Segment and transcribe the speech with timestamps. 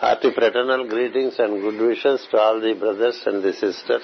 [0.00, 4.02] Hearty fraternal greetings and good wishes to all the brothers and the sisters.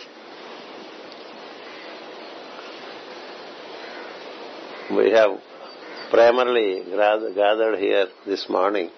[4.98, 5.30] We have
[6.10, 6.84] primarily
[7.40, 8.90] gathered here this morning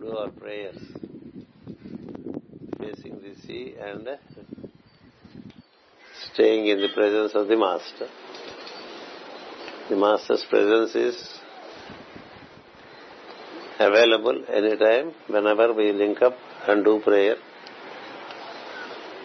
[0.08, 0.78] do our prayers
[2.80, 4.06] facing the sea and
[6.26, 8.08] staying in the presence of the Master.
[9.90, 11.16] The Master's presence is
[13.88, 16.36] available anytime, whenever we link up
[16.68, 17.36] and do prayer.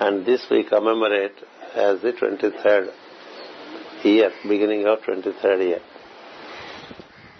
[0.01, 1.37] And this we commemorate
[1.87, 2.91] as the 23rd
[4.03, 5.81] year, beginning of 23rd year.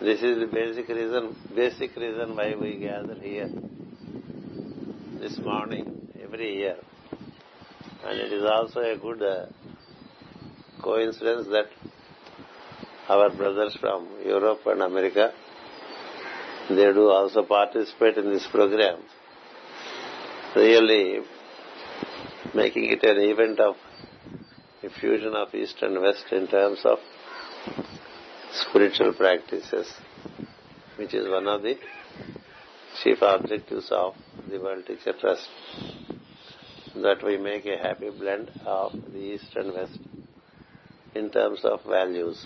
[0.03, 3.49] This is the basic reason, basic reason why we gather here
[5.21, 5.85] this morning
[6.21, 6.75] every year.
[8.05, 9.45] And it is also a good uh,
[10.83, 11.67] coincidence that
[13.07, 15.31] our brothers from Europe and America,
[16.67, 18.99] they do also participate in this program.
[20.57, 21.19] Really
[22.53, 23.75] making it an event of
[24.83, 26.97] a fusion of East and West in terms of
[28.53, 29.91] spiritual practices,
[30.97, 31.75] which is one of the
[33.03, 34.13] chief objectives of
[34.49, 35.47] the World Teacher Trust,
[36.95, 39.97] that we make a happy blend of the East and West
[41.15, 42.45] in terms of values.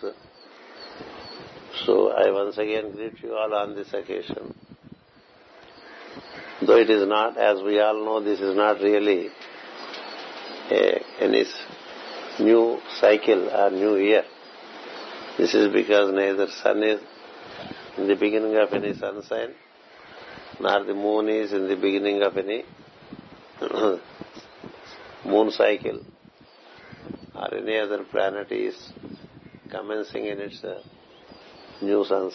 [1.86, 4.56] So I once again greet you all on this occasion.
[6.66, 9.30] Though it is not, as we all know, this is not really
[10.72, 11.46] a, any
[12.40, 14.24] new cycle or new year
[15.38, 17.00] this is because neither sun is
[17.96, 19.22] in the beginning of any sun
[20.60, 22.64] nor the moon is in the beginning of any
[25.34, 26.00] moon cycle,
[27.36, 28.76] or any other planet is
[29.70, 30.82] commencing in its uh,
[31.84, 32.32] new sun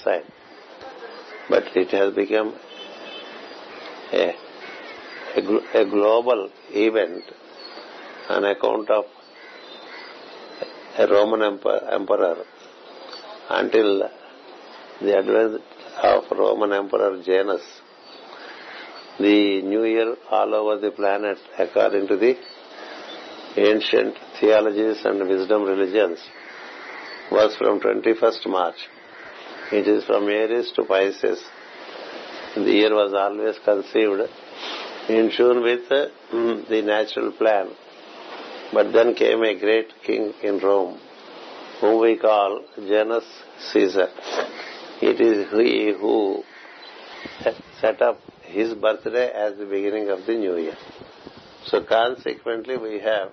[1.51, 2.55] But it has become
[4.13, 4.37] a,
[5.81, 7.25] a global event
[8.29, 9.07] on account of
[10.99, 11.43] a Roman
[11.91, 12.45] emperor
[13.61, 13.89] until
[15.03, 15.61] the advent
[16.11, 17.63] of Roman Emperor Janus.
[19.19, 22.35] The new year all over the planet, according to the
[23.57, 26.19] ancient theologies and wisdom religions,
[27.31, 28.79] was from 21st March.
[29.71, 31.45] It is from Aries to Pisces.
[32.55, 34.23] The year was always conceived
[35.11, 37.69] in tune with mm, the natural plan.
[38.73, 40.99] But then came a great king in Rome
[41.82, 43.25] whom we call Janus
[43.72, 44.06] Caesar.
[45.10, 46.44] It is he who
[47.81, 50.76] set up his birthday as the beginning of the new year.
[51.66, 53.32] So consequently we have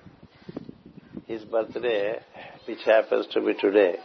[1.28, 2.20] his birthday
[2.68, 3.98] which happens to be today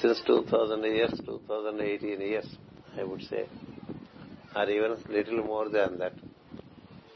[0.00, 2.46] since 2000 years, 2018 years,
[2.98, 3.46] I would say,
[4.56, 6.14] or even little more than that.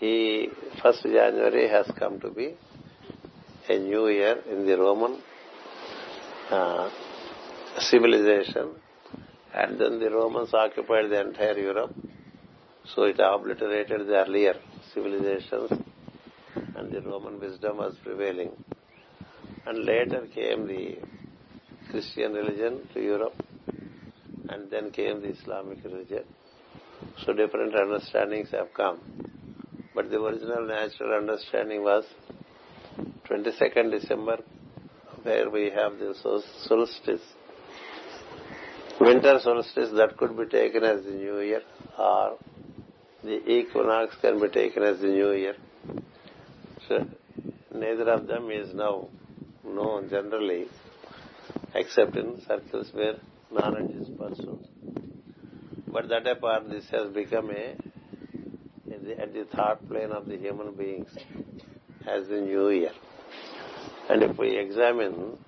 [0.00, 0.50] He,
[0.82, 2.54] first January has come to be
[3.70, 5.22] a new year in the Roman
[7.90, 8.70] civilization
[9.54, 11.94] and then the Romans occupied the entire Europe.
[12.94, 14.54] So it obliterated the earlier
[14.92, 15.70] civilizations
[16.76, 18.50] and the Roman wisdom was prevailing.
[19.66, 20.98] And later came the
[21.90, 23.34] Christian religion to Europe
[24.50, 26.24] and then came the Islamic religion.
[27.24, 29.00] So different understandings have come.
[29.94, 32.04] But the original natural understanding was
[33.30, 34.38] 22nd December
[35.24, 36.14] there we have the
[36.68, 37.26] solstice.
[39.00, 41.62] Winter solstice that could be taken as the new year
[41.98, 42.38] or
[43.22, 45.54] the equinox can be taken as the new year.
[46.88, 47.06] So
[47.74, 49.08] neither of them is now
[49.66, 50.66] known generally
[51.74, 53.16] except in circles where
[53.50, 54.58] knowledge is pursued.
[55.90, 57.76] But that apart, this has become a
[58.92, 61.08] at the, at the thought plane of the human beings
[62.06, 62.92] as the new year.
[64.08, 65.38] And if we examine,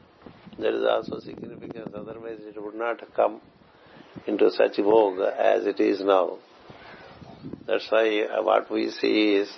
[0.59, 1.91] there is also significance.
[1.95, 3.41] Otherwise, it would not come
[4.27, 6.39] into such vogue as it is now.
[7.67, 9.51] That's why what we see is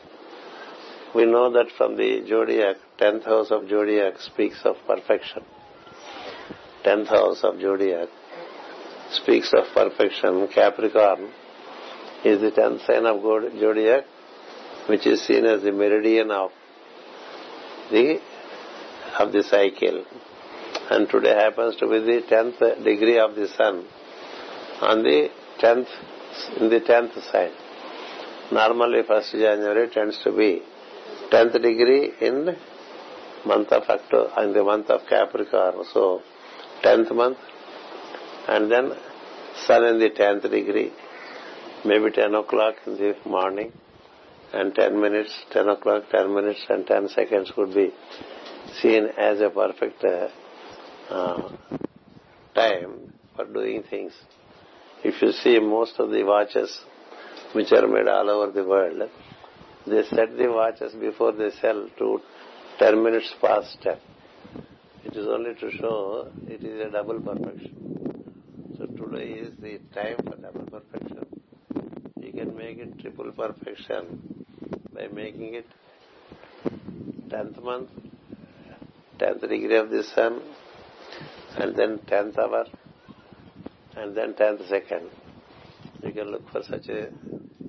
[1.14, 5.44] we know that from the zodiac, tenth house of zodiac speaks of perfection.
[6.82, 8.08] Tenth house of zodiac
[9.12, 10.48] speaks of perfection.
[10.52, 11.30] Capricorn
[12.24, 13.20] is the tenth sign of
[13.60, 14.04] zodiac,
[14.88, 16.50] which is seen as the meridian of
[17.92, 18.18] the
[19.22, 20.00] of the cycle.
[20.90, 22.60] And today happens to be the tenth
[22.90, 23.84] degree of the sun
[24.88, 25.18] on the
[25.62, 25.88] tenth,
[26.58, 27.52] in the tenth sign.
[28.58, 30.50] Normally first January tends to be
[31.34, 32.44] tenth degree in
[33.52, 35.84] month of October, in the month of Capricorn.
[35.92, 36.22] So
[36.82, 37.38] tenth month
[38.48, 38.92] and then
[39.66, 40.90] sun in the tenth degree,
[41.84, 43.72] maybe ten o'clock in the morning
[44.50, 47.90] and 10 minutes, 10 o'clock, 10 minutes and 10 seconds would be
[48.80, 50.28] seen as a perfect uh,
[51.10, 51.50] uh,
[52.54, 54.12] time for doing things.
[55.02, 56.78] If you see most of the watches
[57.52, 59.02] which are made all over the world,
[59.86, 62.20] they set the watches before they sell to
[62.78, 63.96] 10 minutes past 10.
[65.04, 68.74] It is only to show it is a double perfection.
[68.76, 71.26] So today is the time for double perfection.
[72.20, 74.44] You can make it triple perfection
[74.92, 75.66] by making it
[77.30, 77.88] 10th month,
[79.18, 80.34] tenth degree of the sun,
[81.60, 82.64] and then tenth hour,
[83.96, 85.10] and then tenth second.
[86.02, 87.00] You can look for such a.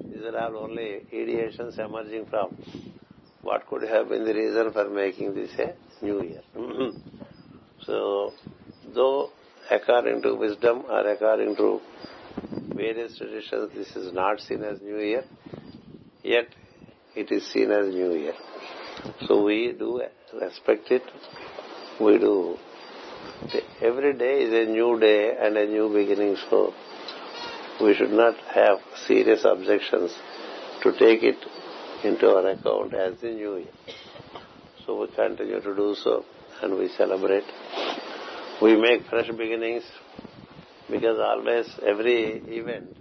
[0.09, 2.49] These are all only ideations emerging from
[3.41, 6.41] what could have been the reason for making this a new year.
[6.55, 6.97] Mm-hmm.
[7.83, 8.33] so,
[8.93, 9.29] though
[9.71, 11.79] according to wisdom or according to
[12.75, 15.23] various traditions, this is not seen as new year,
[16.23, 16.47] yet
[17.15, 18.33] it is seen as new year.
[19.25, 20.01] So we do
[20.33, 21.03] respect it,
[21.99, 22.57] we do.
[23.81, 26.73] Every day is a new day and a new beginning, so
[27.81, 30.11] we should not have serious objections
[30.83, 31.37] to take it
[32.03, 33.67] into our account as the new year.
[34.85, 36.25] So we continue to do so
[36.61, 37.43] and we celebrate.
[38.61, 39.83] We make fresh beginnings
[40.89, 42.95] because always every event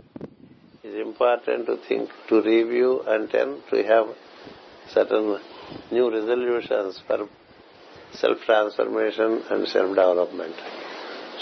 [0.85, 4.07] is important to think, to review and then to have
[4.93, 5.41] certain
[5.91, 7.19] new resolutions for
[8.23, 10.55] self transformation and self development.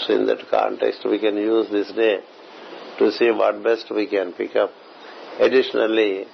[0.03, 2.19] So, in that context, we can use this day
[2.99, 4.71] to see what best we can pick up
[5.39, 6.25] additionally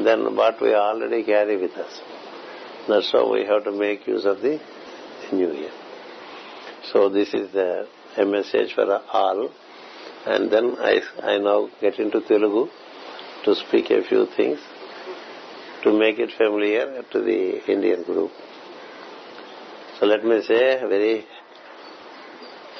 [0.00, 2.00] then what we already carry with us.
[2.88, 4.58] That's how we have to make use of the
[5.32, 5.70] new year.
[6.92, 7.86] So, this is the,
[8.26, 9.50] message for all.
[10.26, 12.68] And then I, I now get into Telugu
[13.44, 14.58] to speak a few things
[15.84, 18.30] to make it familiar to the Indian group.
[19.98, 21.24] So let me say, very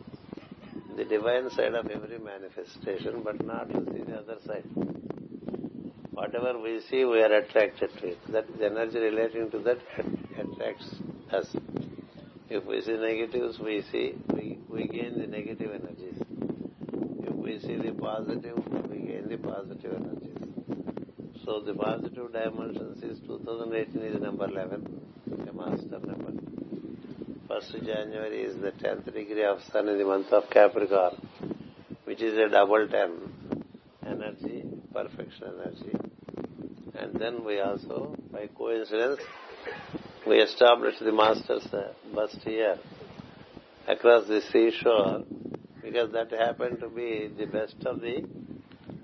[0.96, 4.64] the divine side of every manifestation, but not to see the other side.
[6.10, 8.18] Whatever we see, we are attracted to it.
[8.32, 9.78] That the energy relating to that
[10.42, 10.94] attracts
[11.32, 11.56] us.
[12.50, 14.12] If we see negatives, we see
[14.68, 16.20] we, gain the negative energies.
[17.22, 18.58] If we see the positive,
[18.90, 20.36] we gain the positive energies.
[21.46, 25.00] So the positive dimension is 2018 is number 11,
[25.46, 26.32] the master number.
[27.48, 31.14] 1st January is the 10th degree of sun in the month of Capricorn,
[32.04, 33.34] which is a double 10.
[34.06, 35.96] Energy, perfection energy.
[36.94, 39.20] And then we also, by coincidence,
[40.26, 41.66] we established the master's
[42.14, 42.78] bus uh, here
[43.86, 45.24] across the seashore,
[45.82, 48.28] because that happened to be the best of the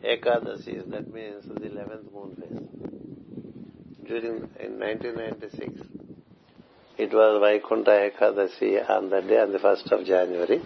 [0.05, 4.05] Ekadashis, that means the 11th moon phase.
[4.07, 5.81] During in 1996,
[6.97, 10.63] it was Vaikuntha Ekadashi on that day, on the 1st of January.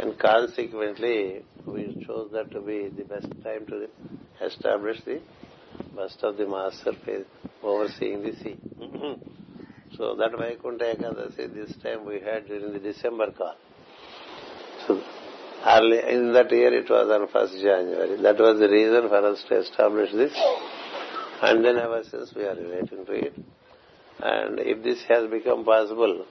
[0.00, 3.86] And consequently, we chose that to be the best time to
[4.44, 5.20] establish the
[5.94, 6.92] bust of the master
[7.62, 8.56] overseeing the sea.
[9.96, 13.54] so that Vaikuntha Ekadashi, this time we had during the December call.
[14.88, 18.22] So in that year it was on 1st January.
[18.22, 20.36] That was the reason for us to establish this.
[21.42, 23.34] And then ever since we are relating to it.
[24.22, 26.24] And if this has become possible,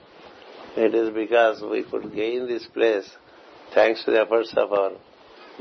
[0.78, 3.08] it is because we could gain this place
[3.74, 4.92] thanks to the efforts of our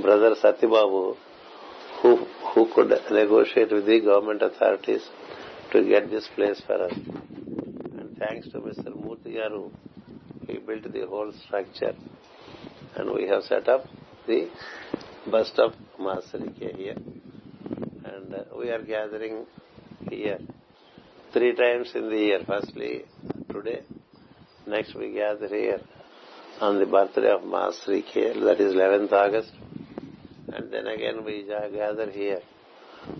[0.02, 1.18] brother Satibabu,
[2.02, 2.16] who,
[2.56, 5.06] who could negotiate with the government authorities
[5.74, 6.94] to get this place for us.
[6.96, 8.94] And thanks to Mr.
[8.96, 9.70] Murthy Garu,
[10.48, 11.94] he built the whole structure.
[12.96, 13.84] And we have set up
[14.26, 14.50] the
[15.30, 16.96] bus stop Masarike here.
[18.06, 19.46] And uh, we are gathering
[20.10, 20.40] here
[21.34, 22.40] 3 times in the year.
[22.46, 23.06] Firstly,
[23.54, 23.82] today.
[24.68, 25.82] Next we gather here
[26.60, 28.34] on the birthday of Master K.
[28.48, 29.52] That is 11th August.
[30.54, 32.42] And then again we gather here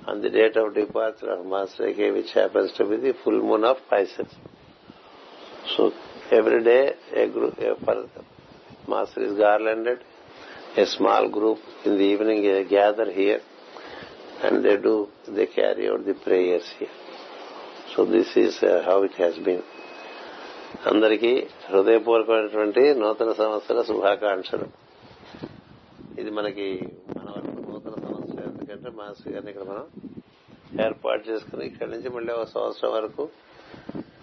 [0.06, 3.64] on the date of departure of Master K, which happens to be the full moon
[3.64, 4.36] of Pisces.
[5.74, 5.92] So
[6.32, 7.58] every day a group,
[8.88, 10.00] Master is garlanded.
[10.78, 13.42] A small group in the evening gather here,
[14.42, 16.96] and they carry out the prayers here.
[17.94, 19.64] So this is how it has been
[20.90, 21.32] అందరికీ
[21.70, 24.68] హృదయపూర్వకమైనటువంటి నూతన సంవత్సర శుభాకాంక్షలు
[26.22, 26.68] ఇది మనకి
[27.16, 29.86] మన వరకు నూతన సంవత్సరం ఎందుకంటే మాస్ గారిని ఇక్కడ మనం
[30.86, 33.26] ఏర్పాటు చేసుకుని ఇక్కడి నుంచి మళ్ళీ ఒక సంవత్సరం వరకు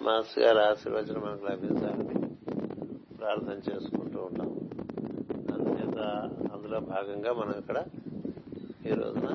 [0.07, 2.15] మాస్ గారి ఆశీర్వచనం మనకు లభించాలని
[3.19, 4.49] ప్రార్థన చేసుకుంటూ ఉంటాం
[5.53, 5.99] అందుచేత
[6.53, 7.79] అందులో భాగంగా మనం ఇక్కడ
[8.89, 9.29] ఈ రోజున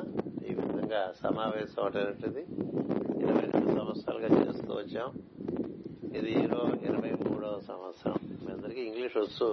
[0.48, 2.42] ఈ విధంగా సమావేశం అనేటువంటిది
[3.24, 3.48] ఇరవై
[3.94, 5.08] సంవత్సరాలుగా చేస్తూ వచ్చాం
[6.18, 9.48] ఇది ఈరో ఇరవై మూడవ సంవత్సరం మీ అందరికీ ఇంగ్లీష్ వచ్చు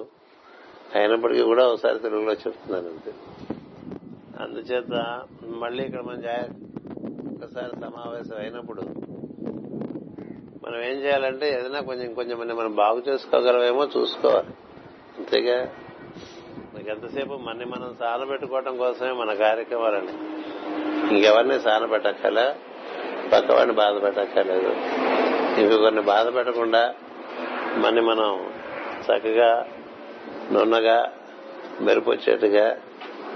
[0.99, 3.11] అయినప్పటికీ కూడా ఒకసారి తెలుగులో చెప్తున్నాను అంతే
[4.45, 4.93] అందుచేత
[5.63, 6.21] మళ్ళీ ఇక్కడ మనం
[7.41, 8.81] ఒకసారి సమావేశం అయినప్పుడు
[10.65, 14.53] మనం ఏం చేయాలంటే ఏదైనా కొంచెం కొంచెం మనం బాగు చేసుకోగలవేమో చూసుకోవాలి
[15.17, 15.57] అంతేగా
[16.73, 20.13] మనకి ఎంతసేపు మనని మనం సాన పెట్టుకోవడం కోసమే మన కార్యక్రమాలని
[21.15, 22.39] ఇంకెవరిని సాన పెట్టక్కల
[23.33, 24.71] పక్కవాడిని బాధ పెట్టక్కర్లేదు
[25.61, 26.81] ఇవి కొన్ని బాధ పెట్టకుండా
[27.83, 28.31] మనని మనం
[29.07, 29.49] చక్కగా
[30.53, 30.97] నున్నగా
[31.85, 32.65] మెరుపొచ్చేట్టుగా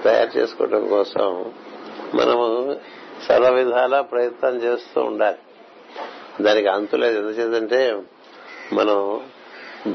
[0.05, 1.27] తయారు చేసుకోవడం కోసం
[2.19, 2.45] మనము
[3.27, 5.41] సర్వ విధాలా ప్రయత్నం చేస్తూ ఉండాలి
[6.45, 7.79] దానికి అంతులేదు ఎందుచేతంటే
[8.77, 8.97] మనం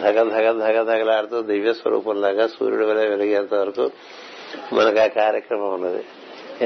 [0.05, 3.87] ధగ ధగ ధగ ధగలాడుతూ దివ్య స్వరూపంలాగా సూర్యుడు వలె వెలిగేంత వరకు
[4.79, 6.03] మనకు ఆ కార్యక్రమం ఉన్నది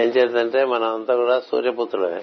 [0.01, 2.21] ఏం చేద్దంటే మనం అంతా కూడా సూర్యపుత్రులమే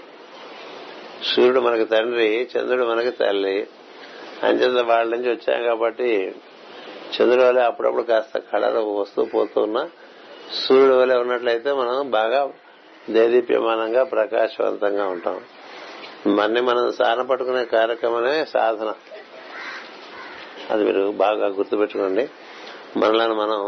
[1.30, 3.58] సూర్యుడు మనకు తండ్రి చంద్రుడు మనకి తల్లి
[4.48, 6.10] అంచేత వాళ్ళ నుంచి వచ్చాం కాబట్టి
[7.16, 9.82] చంద్రుడి వల్ల అప్పుడప్పుడు కాస్త కళలు వస్తూ పోతున్నా
[10.60, 12.40] సూర్యుడు వలె ఉన్నట్లయితే మనం బాగా
[13.16, 15.38] దేదీప్యమానంగా ప్రకాశవంతంగా ఉంటాం
[16.38, 18.90] మన్ని మనం సాన పట్టుకునే కార్యక్రమమే సాధన
[20.72, 22.26] అది మీరు బాగా గుర్తుపెట్టుకోండి
[23.02, 23.60] మనలను మనం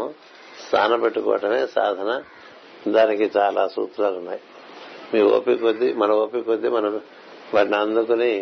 [0.68, 2.10] సాన పెట్టుకోవటమే సాధన
[2.96, 4.42] దానికి చాలా సూత్రాలు ఉన్నాయి
[5.12, 6.92] మీ ఓపిక కొద్దీ మన ఓపిక కొద్దీ మనం
[7.54, 8.32] వాటిని అందుకుని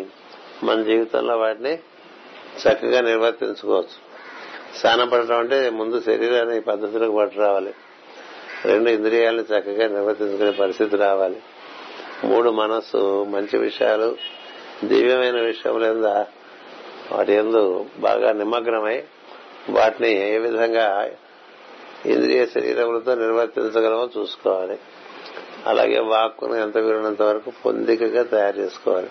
[0.67, 1.73] మన జీవితంలో వాటిని
[2.63, 3.97] చక్కగా నిర్వర్తించుకోవచ్చు
[4.79, 7.73] స్నానపడటం అంటే ముందు శరీరాన్ని పద్ధతులకు పట్టు రావాలి
[8.71, 11.39] రెండు ఇంద్రియాలను చక్కగా నిర్వర్తించుకునే పరిస్థితి రావాలి
[12.31, 13.01] మూడు మనస్సు
[13.35, 14.09] మంచి విషయాలు
[14.91, 15.37] దివ్యమైన
[15.85, 16.15] లేదా
[17.13, 17.61] వాటి ఎందు
[18.07, 18.97] బాగా నిమగ్నమై
[19.77, 20.87] వాటిని ఏ విధంగా
[22.13, 24.75] ఇంద్రియ శరీరములతో నిర్వర్తించగలమో చూసుకోవాలి
[25.71, 29.09] అలాగే వాక్కును ఎంత వీలైనంత వరకు పొందికగా తయారు చేసుకోవాలి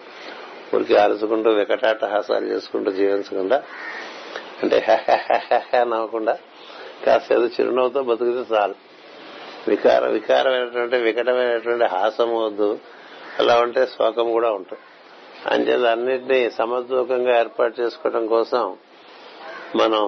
[0.77, 3.59] ఊరికి ఆలుచుకుంటూ వికటాటహాసాలు చేసుకుంటూ జీవించకుండా
[4.63, 4.79] అంటే
[5.93, 6.35] నవ్వకుండా
[7.05, 8.77] కాస్త చిరునవ్వుతో బతికితే చాలు
[9.71, 12.69] వికారం వికారమైనటువంటి వికటమైనటువంటి హాసం వద్దు
[13.41, 14.83] అలా ఉంటే శోకం కూడా ఉంటుంది
[15.53, 18.65] అంచేది అన్నింటినీ సమతూకంగా ఏర్పాటు చేసుకోవడం కోసం
[19.81, 20.03] మనం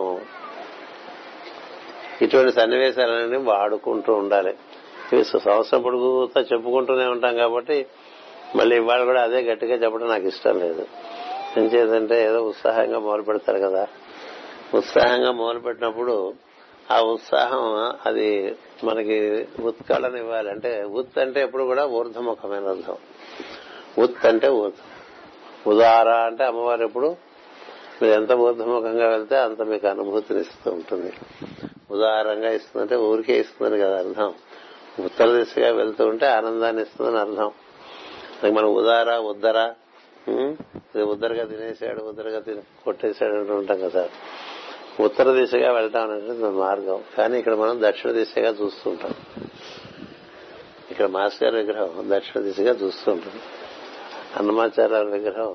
[2.24, 4.52] ఇటువంటి సన్నివేశాలన్నీ వాడుకుంటూ ఉండాలి
[5.46, 7.76] సంవత్సరం పొడుగుతా చెప్పుకుంటూనే ఉంటాం కాబట్టి
[8.58, 10.84] మళ్ళీ ఇవాళ కూడా అదే గట్టిగా చెప్పడం నాకు ఇష్టం లేదు
[11.60, 11.66] ఏం
[12.28, 13.84] ఏదో ఉత్సాహంగా మొదలు పెడతారు కదా
[14.80, 16.14] ఉత్సాహంగా మొదలు పెట్టినప్పుడు
[16.94, 17.66] ఆ ఉత్సాహం
[18.08, 18.28] అది
[18.88, 19.16] మనకి
[19.68, 22.96] ఉత్కళని ఇవ్వాలి అంటే ఉత్ అంటే ఎప్పుడు కూడా ఊర్ధముఖమైన అర్థం
[24.04, 24.80] ఉత్ అంటే ఉత్
[25.72, 27.08] ఉదార అంటే అమ్మవారు ఎప్పుడు
[28.00, 31.12] మీరు ఎంత ఊర్ధముఖంగా వెళ్తే అంత మీకు అనుభూతిని ఇస్తూ ఉంటుంది
[31.96, 34.30] ఉదారంగా ఇస్తుందంటే ఊరికే ఇస్తుందని కదా అర్థం
[35.06, 37.52] ఉత్తర దిశగా వెళ్తూ ఉంటే ఆనందాన్ని ఇస్తుంది అని అర్థం
[38.58, 39.64] మనం ఉదార ఉద్దరా
[41.14, 44.02] ఉద్దరగా తినేసాడు ఉద్దరగా తిన కొట్టేశాడు అంటూ ఉంటాం కదా
[45.06, 49.14] ఉత్తర దిశగా వెళ్తాం అనేది మార్గం కానీ ఇక్కడ మనం దక్షిణ దిశగా చూస్తుంటాం
[50.92, 53.36] ఇక్కడ మాస్టర్ విగ్రహం దక్షిణ దిశగా చూస్తుంటాం
[54.38, 55.50] అన్నమాచార్య విగ్రహం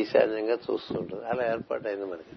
[0.00, 2.34] ఈశాన్యంగా చూస్తుంటారు అలా ఏర్పాటైంది మనకి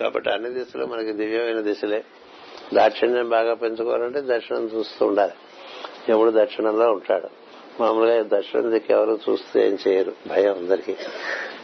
[0.00, 2.00] కాబట్టి అన్ని దిశలు మనకి దివ్యమైన దిశలే
[2.78, 5.34] దాక్షిణ్యం బాగా పెంచుకోవాలంటే దర్శనం చూస్తూ ఉండాలి
[6.12, 7.28] ఎప్పుడు దక్షిణంలో ఉంటాడు
[7.80, 10.94] మామూలుగా దర్శనం దిక్కు ఎవరు చూస్తే ఏం చేయరు భయం అందరికి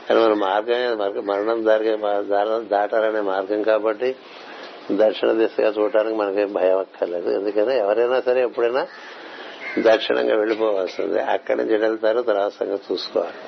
[0.07, 0.89] కానీ మన మార్గమే
[1.33, 1.91] మరణం దారి
[2.77, 4.11] దాటాలనే మార్గం కాబట్టి
[5.05, 8.83] దర్శన దిశగా చూడటానికి మనకేం భయం అక్కర్లేదు ఎందుకంటే ఎవరైనా సరే ఎప్పుడైనా
[9.89, 13.39] దక్షిణంగా వెళ్లిపోవాల్సింది అక్కడి నుంచి వెళ్తారు తర్వాత సంగతి చూసుకోవాలి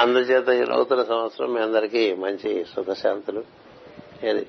[0.00, 3.42] అందుచేత ఈ నూతన సంవత్సరం మీ అందరికీ మంచి సుఖశాంతులు
[4.30, 4.44] ఇది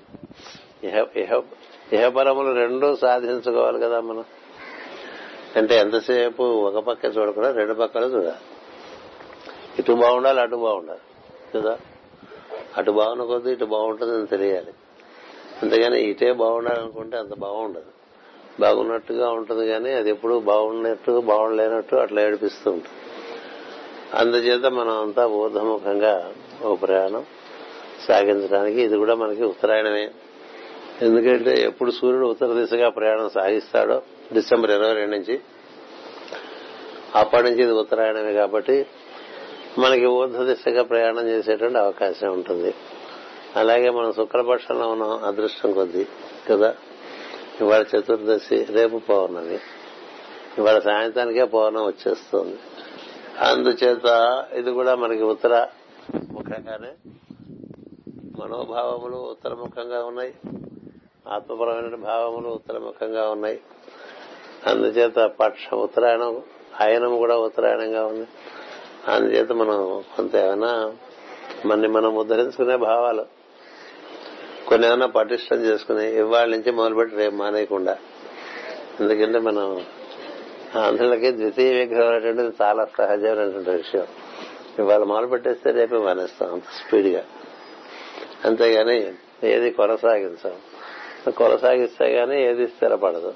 [1.98, 4.26] ఇహపరములు రెండూ సాధించుకోవాలి కదా మనం
[5.60, 8.46] అంటే ఎంతసేపు ఒక పక్క చూడకుండా రెండు పక్కలు చూడాలి
[9.80, 11.04] ఇటు బాగుండాలి అటు బాగుండాలి
[11.54, 11.74] కదా
[12.80, 14.74] అటు బాగున్న కొద్దీ ఇటు బాగుంటుందని తెలియాలి
[15.62, 17.92] అంతేగాని ఇటే బాగుండాలనుకుంటే అంత బాగుండదు
[18.64, 22.98] బాగున్నట్టుగా ఉంటుంది కానీ అది ఎప్పుడు బాగున్నట్టు బాగుండలేనట్టు అట్లా ఏడిపిస్తూ ఉంటుంది
[24.20, 26.14] అందుచేత మనం అంతా ఊర్ధముఖంగా
[26.68, 27.24] ఒక ప్రయాణం
[28.08, 30.06] సాగించడానికి ఇది కూడా మనకి ఉత్తరాయణమే
[31.06, 33.96] ఎందుకంటే ఎప్పుడు సూర్యుడు ఉత్తర దిశగా ప్రయాణం సాగిస్తాడో
[34.38, 35.36] డిసెంబర్ ఇరవై రెండు నుంచి
[37.22, 38.76] అప్పటి నుంచి ఇది ఉత్తరాయణమే కాబట్టి
[39.84, 42.72] మనకి ఊర్ధ దిశగా ప్రయాణం చేసేటువంటి అవకాశం ఉంటుంది
[43.62, 46.04] అలాగే మనం శుక్రపక్షంలో ఉన్నాం అదృష్టం కొద్ది
[46.50, 46.70] కదా
[47.64, 49.60] ఇవాళ చతుర్దశి రేపు పౌర్ణమి
[50.60, 52.56] ఇవాళ సాయంత్రానికే పౌర్ణం వచ్చేస్తుంది
[53.50, 54.08] అందుచేత
[54.60, 55.54] ఇది కూడా మనకి ఉత్తర
[56.38, 56.92] ముఖంగానే
[58.42, 60.32] మనోభావములు ఉత్తరముఖంగా ఉన్నాయి
[61.36, 63.60] ఆత్మపరమైన భావములు ఉత్తరముఖంగా ఉన్నాయి
[64.70, 66.34] అందుచేత పక్ష ఉత్తరాయణం
[66.86, 68.26] ఆయనము కూడా ఉత్తరాయణంగా ఉంది
[69.14, 69.78] అందుచేత మనం
[70.16, 70.72] కొంత ఏమైనా
[71.70, 73.26] మన మనం ఉద్ధరించుకునే భావాలు
[74.70, 77.96] కొన్ని ఏమైనా పటిష్టం చేసుకుని ఇవాళ నుంచి మొదలుపెట్టి రేపు మానేయకుండా
[79.02, 79.68] ఎందుకంటే మనం
[80.84, 84.08] ఆంధ్రులకి ద్వితీయ విగ్రహం అనేటువంటిది చాలా సహజమైనటువంటి విషయం
[84.82, 87.24] ఇవాళ మొదలు పెట్టేస్తే రేపే మానేస్తాం అంత స్పీడ్గా
[88.50, 88.98] అంతేగాని
[89.54, 90.56] ఏది కొనసాగించాం
[91.42, 93.32] కొనసాగిస్తే కానీ ఏది స్థిరపడదు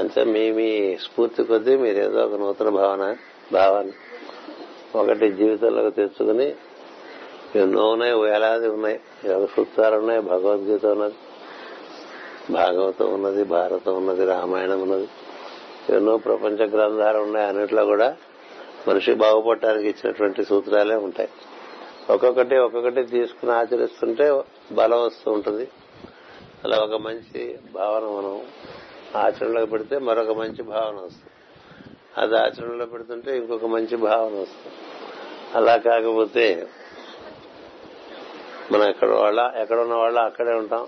[0.00, 0.66] అంటే మీ మీ
[1.04, 3.04] స్ఫూర్తి కొద్దీ మీరేదో ఒక నూతన భావన
[3.56, 3.94] భావాన్ని
[5.00, 6.48] ఒకటి జీవితంలోకి తెచ్చుకుని
[7.62, 8.98] ఎన్నో ఉన్నాయి వేలాది ఉన్నాయి
[9.30, 11.16] యోగ సూత్రాలు ఉన్నాయి భగవద్గీత ఉన్నది
[12.58, 15.08] భాగవతం ఉన్నది భారతం ఉన్నది రామాయణం ఉన్నది
[15.96, 18.08] ఎన్నో ప్రపంచ గ్రంథాలు ఉన్నాయి అన్నిట్లో కూడా
[18.88, 21.30] మనిషి బాగుపడటానికి ఇచ్చినటువంటి సూత్రాలే ఉంటాయి
[22.14, 24.24] ఒక్కొక్కటి ఒక్కొక్కటి తీసుకుని ఆచరిస్తుంటే
[24.78, 25.64] బలం వస్తూ ఉంటుంది
[26.64, 27.42] అలా ఒక మంచి
[27.78, 28.32] భావన మనం
[29.24, 31.28] ఆచరణలో పెడితే మరొక మంచి భావన వస్తుంది
[32.22, 34.68] అది ఆచరణలో పెడుతుంటే ఇంకొక మంచి భావన వస్తుంది
[35.58, 36.44] అలా కాకపోతే
[38.72, 40.82] మనం ఎక్కడ వాళ్ళ ఎక్కడ ఉన్న వాళ్ళ అక్కడే ఉంటాం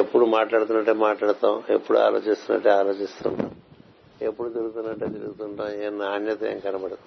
[0.00, 3.50] ఎప్పుడు మాట్లాడుతున్నట్టే మాట్లాడతాం ఎప్పుడు ఆలోచిస్తున్నట్టే ఆలోచిస్తుంటాం
[4.28, 7.06] ఎప్పుడు తిరుగుతున్నట్టే తిరుగుతుంటాం ఏ నాణ్యత ఏం కనబడదు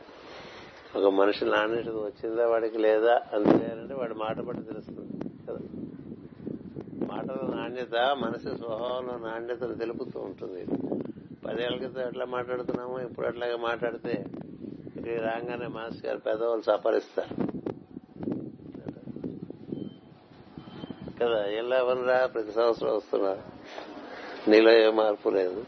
[1.00, 5.08] ఒక మనిషి నాణ్యత వచ్చిందా వాడికి లేదా అంతే అంటే వాడి మాట బట్టి తెలుస్తుంది
[5.48, 5.60] కదా
[7.28, 10.62] మాటల నాణ్యత మనసు స్వభావంలో నాణ్యతను తెలుపుతూ ఉంటుంది
[11.46, 14.14] పదేళ్ల క్రితం ఎట్లా మాట్లాడుతున్నామో ఇప్పుడు ఎట్లాగే మాట్లాడితే
[15.00, 17.36] ఇది రాగానే మాస్ గారు పెద్దవాళ్ళు సపరిస్తారు
[21.20, 23.44] కదా ఇలా ఎవరురా ప్రతి సంవత్సరం వస్తున్నారు
[24.52, 25.62] నీలో ఏ మార్పు లేదు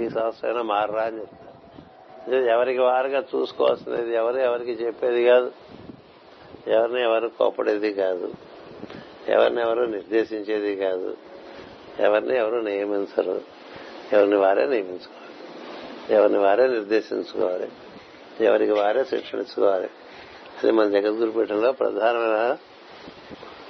[0.00, 5.50] ఈ సంవత్సరం అయినా మారరా అని చెప్తారు ఎవరికి వారుగా చూసుకోవాల్సినది ఎవరు ఎవరికి చెప్పేది కాదు
[6.76, 8.28] ఎవరిని ఎవరు కోపడేది కాదు
[9.34, 11.08] ఎవరినెవరు నిర్దేశించేది కాదు
[12.06, 13.34] ఎవరిని ఎవరు నియమించరు
[14.14, 15.24] ఎవరిని వారే నియమించుకోవాలి
[16.16, 17.68] ఎవరిని వారే నిర్దేశించుకోవాలి
[18.48, 19.88] ఎవరికి వారే శిక్షణించుకోవాలి
[20.58, 22.38] అది మన జగద్గురు పీఠంలో ప్రధానమైన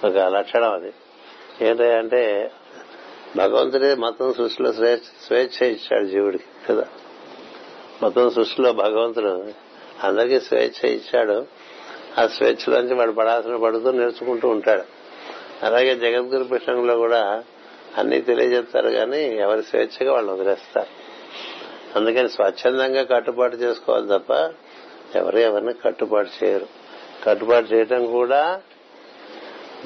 [0.08, 0.92] ఒక లక్షణం అది
[1.68, 2.22] ఏంటంటే
[3.40, 4.70] భగవంతుడే మతం సృష్టిలో
[5.24, 6.86] స్వేచ్ఛ ఇచ్చాడు జీవుడికి కదా
[8.02, 9.32] మొత్తం సృష్టిలో భగవంతుడు
[10.06, 11.38] అందరికీ స్వేచ్ఛ ఇచ్చాడు
[12.20, 14.84] ఆ స్వేచ్ఛలోంచి వాడు పడాల్సిన పడుతూ నేర్చుకుంటూ ఉంటాడు
[15.66, 17.22] అలాగే జగద్గురు విషయంలో కూడా
[18.00, 20.90] అన్ని తెలియజెప్తారు కానీ ఎవరి స్వేచ్ఛగా వాళ్ళు వదిలేస్తారు
[21.98, 24.32] అందుకని స్వచ్ఛందంగా కట్టుబాటు చేసుకోవాలి తప్ప
[25.20, 26.68] ఎవరు ఎవరిని కట్టుబాటు చేయరు
[27.26, 28.40] కట్టుబాటు చేయటం కూడా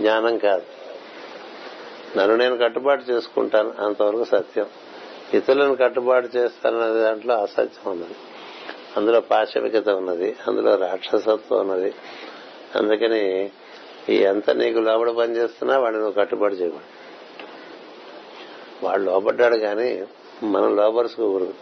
[0.01, 0.67] జ్ఞానం కాదు
[2.19, 4.69] నన్ను నేను కట్టుబాటు చేసుకుంటాను అంతవరకు సత్యం
[5.39, 8.17] ఇతరులను కట్టుబాటు చేస్తాననే దాంట్లో అసత్యం ఉన్నది
[8.99, 11.91] అందులో పాశవికత ఉన్నది అందులో రాక్షసత్వం ఉన్నది
[12.79, 13.21] అందుకని
[14.33, 16.91] ఎంత నీకు లోబడ పనిచేస్తున్నా వాడిని నువ్వు కట్టుబడి చేయకూడదు
[18.85, 19.89] వాడు లోపడ్డాడు కానీ
[20.55, 21.55] మనం లోపరుచుకోకూడదు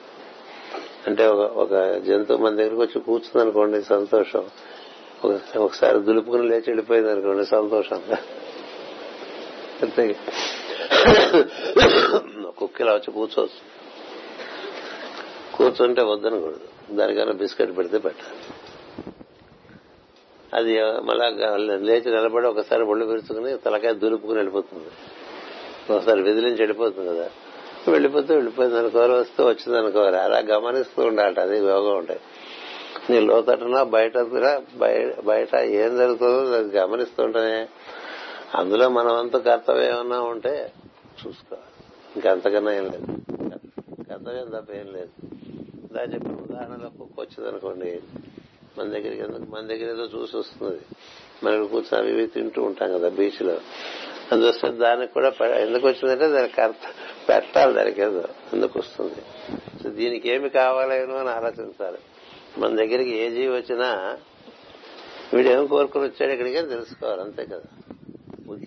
[1.09, 1.73] అంటే ఒక ఒక
[2.07, 4.45] జంతువు మన దగ్గరకు వచ్చి కూర్చుంది అనుకోండి సంతోషం
[5.67, 8.01] ఒకసారి దులుపుకుని లేచి వెళ్ళిపోయింది అనుకోండి సంతోషం
[9.85, 10.03] అంతే
[12.61, 13.61] కుక్క ఇలా వచ్చి కూర్చోవచ్చు
[15.57, 16.67] కూర్చుంటే వద్దనకూడదు
[16.99, 18.35] దానికన్నా బిస్కెట్ పెడితే పెట్టాలి
[20.59, 20.73] అది
[21.09, 21.27] మళ్ళా
[21.89, 24.91] లేచి నిలబడి ఒకసారి ఒళ్ళు పెరుచుకుని తలకాయ దులుపుకుని వెళ్ళిపోతుంది
[25.95, 27.27] ఒకసారి విదిలించి వెళ్ళిపోతుంది కదా
[27.95, 32.21] వెళ్ళిపోతూ వెళ్ళిపోయింది అనుకోవాలి వస్తూ వచ్చింది అనుకోవాలి అలా గమనిస్తూ ఉండాలి అది యోగా ఉంటాయి
[33.11, 34.51] నీ లోతటనా బయట కూడా
[35.31, 35.53] బయట
[35.85, 37.57] ఏం జరుగుతుందో అది గమనిస్తూ ఉంటేనే
[38.61, 40.55] అందులో మనమంతా కర్తవ్యం ఏమన్నా ఉంటే
[41.21, 41.69] చూసుకోవాలి
[42.17, 43.09] ఇంకంతకన్నా ఏం లేదు
[44.13, 45.13] కర్తవ్యం తప్ప ఏం లేదు
[45.97, 47.91] దాని చెప్పిన ఉదాహరణలో కుక్క వచ్చింది అనుకోండి
[48.81, 50.79] మన దగ్గరికి మన దగ్గర ఏదో చూసి వస్తుంది
[51.45, 53.55] మనకు కూర్చొని అవి ఇవి తింటూ ఉంటాం కదా బీచ్ లో
[54.33, 55.29] అందువస్తే దానికి కూడా
[55.65, 56.93] ఎందుకు వచ్చిందంటే దానికి అర్థం
[57.29, 58.23] పెట్టాలి దానికి ఏదో
[58.55, 59.21] ఎందుకు వస్తుంది
[59.81, 62.01] సో దీనికి ఏమి కావాలేనో అని ఆలోచించాలి
[62.61, 63.91] మన దగ్గరికి ఏ జీవి వచ్చినా
[65.35, 67.69] వీడేం కోరుకుని వచ్చాడు ఇక్కడికే తెలుసుకోవాలి అంతే కదా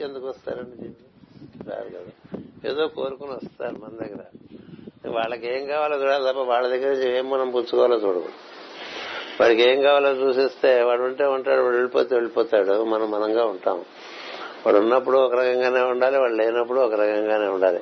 [0.09, 1.01] ఎందుకు వస్తారండి దీన్ని
[1.71, 2.11] రాదు కదా
[2.71, 4.23] ఏదో కోరుకుని వస్తారు మన దగ్గర
[5.19, 8.39] వాళ్ళకి ఏం కావాలో చూడాలి తప్ప వాళ్ళ దగ్గర ఏం మనం పుచ్చుకోవాలో చూడకూడదు
[9.37, 13.77] వాడికి ఏం కావాలో చూసిస్తే వాడు ఉంటే ఉంటాడు వాడు వెళ్ళిపోతే వెళ్ళిపోతాడు మనం మనంగా ఉంటాం
[14.63, 17.81] వాడు ఉన్నప్పుడు ఒక రకంగానే ఉండాలి వాడు లేనప్పుడు ఒక రకంగానే ఉండాలి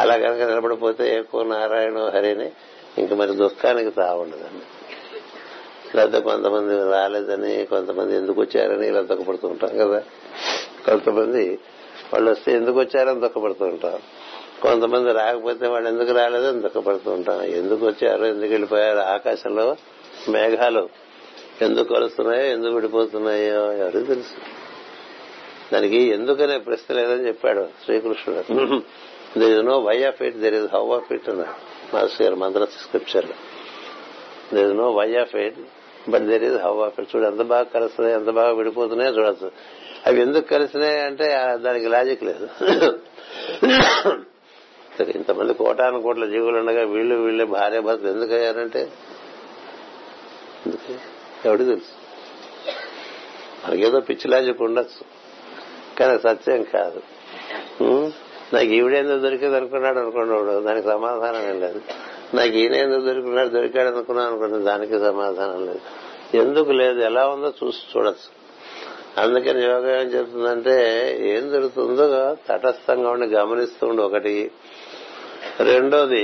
[0.00, 2.48] అలా కనుక నిలబడిపోతే ఎక్కువ నారాయణ హరిని
[3.00, 4.64] ఇంక మరి దుఃఖానికి తావుండదండి
[5.96, 10.00] లేకపోతే కొంతమంది రాలేదని కొంతమంది ఎందుకు వచ్చారని ఇలా దుఃఖపడుతూ ఉంటాం కదా
[10.88, 11.44] కొంతమంది
[12.12, 13.96] వాళ్ళు వస్తే ఎందుకు వచ్చారని దుఃఖపడుతూ ఉంటాం
[14.64, 19.64] కొంతమంది రాకపోతే వాళ్ళు ఎందుకు రాలేదని దుఃఖపడుతూ ఉంటాం ఎందుకు వచ్చారు ఎందుకు వెళ్ళిపోయారు ఆకాశంలో
[20.34, 20.82] మేఘాలు
[21.66, 24.36] ఎందుకు కలుస్తున్నాయో ఎందుకు విడిపోతున్నాయో ఎవరికి తెలుసు
[25.72, 28.78] దానికి ఎందుకనే ప్రశ్న లేదని చెప్పాడు శ్రీకృష్ణుడు
[29.40, 31.54] there is no why of it there is how of it అన్నాడు
[31.92, 33.28] మాస్ గారు మంత్ర scripture
[34.54, 35.60] there is no why of it
[36.12, 39.48] but there is how of it చూడు ఎంత బాగా కలుస్తున్నాయి ఎంత బాగా విడిపోతున్నాయో చూడచ్చు
[40.08, 41.28] అవి ఎందుకు కలిసినాయి అంటే
[41.66, 42.46] దానికి లాజిక్ లేదు
[44.96, 48.80] సరే ఇంతమంది కోటాను కోట్ల జీవులు ఉండగా వీళ్ళు వీళ్ళే భార్య భర్తలు ఎందుకు అయ్యారంటే
[51.48, 51.94] ఎవడు తెలుసు
[53.62, 55.02] మనకేదో పిచ్చిలాజిక్ ఉండొచ్చు
[55.98, 57.00] కానీ సత్యం కాదు
[58.54, 61.80] నాకు ఈవిడేందో దొరికేది అనుకున్నాడు అనుకున్నాడు దానికి సమాధానం లేదు
[62.36, 65.82] నాకు ఈయనేందో దొరికినాడు దొరికాడు అనుకున్నాను అనుకున్నాను దానికి సమాధానం లేదు
[66.42, 68.28] ఎందుకు లేదు ఎలా ఉందో చూసి చూడొచ్చు
[69.22, 70.74] అందుకని యోగా ఏం చెప్తుందంటే
[71.32, 72.04] ఏం జరుగుతుందో
[72.48, 74.34] తటస్థంగా ఉండి గమనిస్తూ ఉండి ఒకటి
[75.70, 76.22] రెండోది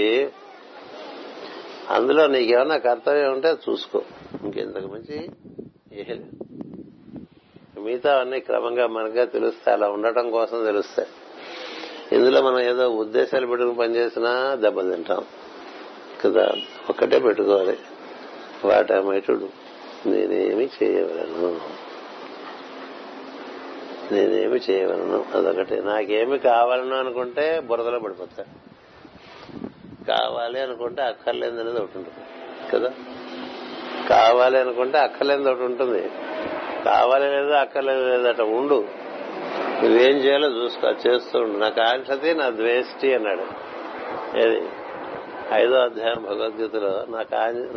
[1.97, 4.01] అందులో నీకేమన్నా కర్తవ్యం ఉంటే చూసుకో
[4.47, 5.19] ఇంకెంతకు మించి
[7.85, 11.09] మిగతా అన్ని క్రమంగా మనగా తెలుస్తాయి అలా ఉండటం కోసం తెలుస్తాయి
[12.17, 14.33] ఇందులో మనం ఏదో ఉద్దేశాలు పెట్టుకుని పనిచేసినా
[14.65, 15.23] దెబ్బతింటాం
[16.23, 16.47] కదా
[16.93, 17.77] ఒక్కటే పెట్టుకోవాలి
[18.69, 19.49] వాటమైటుడు
[20.13, 21.53] నేనేమి చేయవలను
[24.15, 28.55] నేనేమి చేయవలను అదొకటి నాకేమి కావాలను అనుకుంటే బురదలో పడిపోతాను
[30.13, 32.21] కావాలి అనుకుంటే అక్కర్లేదు అనేది ఒకటి ఉంటుంది
[32.73, 32.91] కదా
[34.13, 36.03] కావాలి అనుకుంటే అక్కర్లేదు ఒకటి ఉంటుంది
[36.89, 38.79] కావాలి లేదు అక్కర్లేదు లేదట ఉండు
[39.81, 43.47] నువ్వేం చేయాలో చూసుకో చేస్తూ ఉండు నా కాంక్షతి నా ద్వేష్టి అన్నాడు
[44.43, 44.59] ఏది
[45.63, 46.93] ఐదో అధ్యాయం భగవద్గీతలో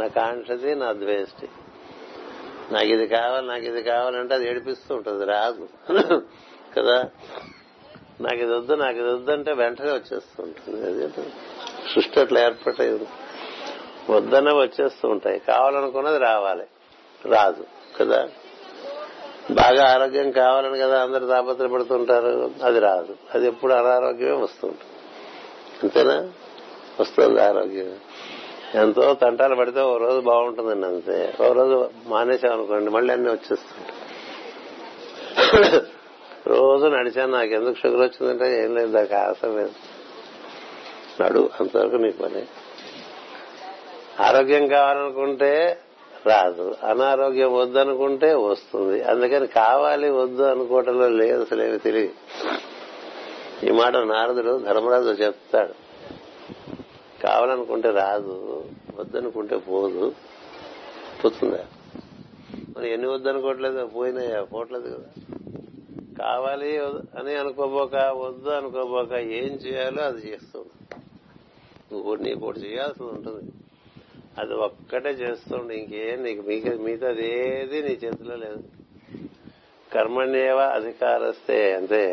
[0.02, 1.50] నా కాంక్షతి నా ద్వేష్టి
[2.76, 5.64] నాకు ఇది కావాలి నాకు ఇది కావాలంటే అది ఏడిపిస్తూ ఉంటుంది రాదు
[6.76, 6.98] కదా
[8.26, 10.80] నాకు ఇది వద్దు నాకు ఇది వద్దు అంటే వెంటనే వచ్చేస్తూ ఉంటుంది
[11.94, 12.92] సృష్టి అట్లా ఏర్పడతాయి
[14.16, 16.66] వద్దన వచ్చేస్తూ ఉంటాయి కావాలనుకున్నది రావాలి
[17.34, 17.64] రాదు
[17.98, 18.20] కదా
[19.60, 22.32] బాగా ఆరోగ్యం కావాలని కదా అందరు పడుతుంటారు
[22.68, 24.88] అది రాదు అది ఎప్పుడు అనారోగ్యమే వస్తుంటుంది
[25.84, 26.18] అంతేనా
[27.02, 27.92] వస్తుంది ఆరోగ్యం
[28.82, 31.16] ఎంతో తంటాలు పడితే ఓ రోజు బాగుంటుందండి అంతే
[31.46, 31.78] ఓ రోజు
[32.14, 33.98] మానేశామనుకోండి మళ్ళీ అన్ని వచ్చేస్తుంటాయి
[36.52, 39.74] రోజు నడిచాను నాకు ఎందుకు షుగర్ వచ్చిందంటే ఏం లేదు నాకు ఆశ లేదు
[41.20, 42.42] నడు అంతవరకు నీ పని
[44.28, 45.52] ఆరోగ్యం కావాలనుకుంటే
[46.32, 52.16] రాదు అనారోగ్యం వద్దనుకుంటే వస్తుంది అందుకని కావాలి వద్దు అనుకోవటంలో లేదు అసలు ఏమి తెలియదు
[53.68, 55.74] ఈ మాట నారదుడు ధర్మరాజు చెప్తాడు
[57.24, 58.36] కావాలనుకుంటే రాదు
[59.00, 60.06] వద్దనుకుంటే పోదు
[61.22, 61.64] పోతుందా
[62.76, 65.10] మరి ఎన్ని వద్దనుకోవట్లేదు పోయినాయా పోవట్లేదు కదా
[66.22, 66.70] కావాలి
[67.20, 67.96] అని అనుకోబోక
[68.26, 70.72] వద్దు అనుకోబోక ఏం చేయాలో అది చేస్తుంది
[71.94, 73.52] నువ్వు నీకోటి చేయాల్సి ఉంటుంది
[74.42, 78.62] అది ఒక్కటే చేస్తుండే ఇంకేం నీకు మీకు మీతో అదేది నీ చేతిలో లేదు
[79.96, 82.04] కర్మణ్యేవ అధికారస్తే అంతే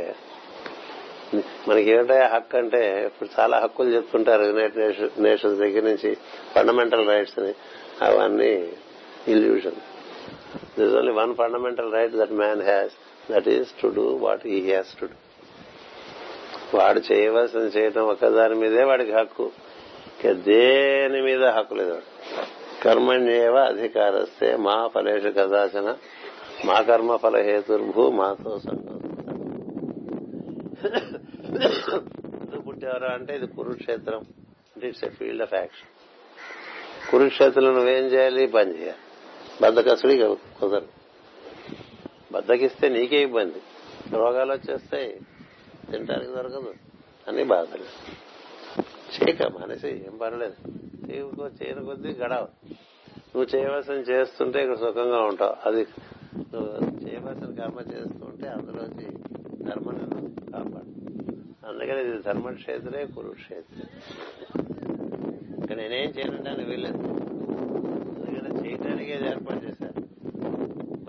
[1.69, 6.11] మనకేమిటా హక్కు అంటే ఇప్పుడు చాలా హక్కులు చెప్తుంటారు యునైటెడ్ నేషన్స్ దగ్గర నుంచి
[6.55, 7.53] ఫండమెంటల్ రైట్స్ అని
[8.07, 8.53] అవన్నీ
[9.35, 9.79] illusion
[10.79, 12.95] this only one fundamental right that man has
[13.33, 15.17] that is to do what he has to do
[16.79, 19.47] వాడు చేయవలసింది చేయటం ఒక్కదాని మీదే వాడికి హక్కు
[20.49, 21.97] దేని మీద హక్కు లేదు
[22.85, 25.89] కర్మణ్యేవ అధికారస్తే మా ఫలేషు కదాచన
[26.69, 28.53] మా కర్మ ఫలహేతుర్భూ మాతో
[32.67, 34.23] పుట్టేవరా అంటే ఇది కురుక్షేత్రం
[34.73, 35.91] అంటే it's a field of action
[37.11, 39.05] కురుక్షేత్రంలో నువ్వేం చేయాలి పని చేయాలి
[39.63, 40.17] బద్దకసుడి
[40.61, 40.93] కుదరదు
[42.35, 43.61] బద్దకిస్తే నీకే ఇబ్బంది
[44.21, 45.11] రోగాలు వచ్చేస్తాయి
[45.91, 46.73] తినడానికి దొరకదు
[47.31, 47.87] అని బాధలు
[49.21, 50.59] చేయక మనిషి ఏం పర్లేదు
[51.09, 52.45] తీవుకో చేయని కొద్దీ గడవ
[53.31, 55.83] నువ్వు చేయవలసిన చేస్తుంటే ఇక్కడ సుఖంగా ఉంటావు అది
[56.53, 56.73] నువ్వు
[57.05, 59.09] చేయవలసిన కర్మ చేస్తుంటే అందులోంచి
[59.69, 60.05] ధర్మని
[60.55, 60.91] కాపాడు
[61.71, 63.87] అందుకని ఇది ధర్మక్షేత్రే కురుక్షేత్రే
[65.63, 67.01] ఇక్కడ నేనేం చేయడానికి వీల్లేదు
[68.29, 70.01] ఎందుకంటే చేయడానికి ఏర్పాటు చేశారు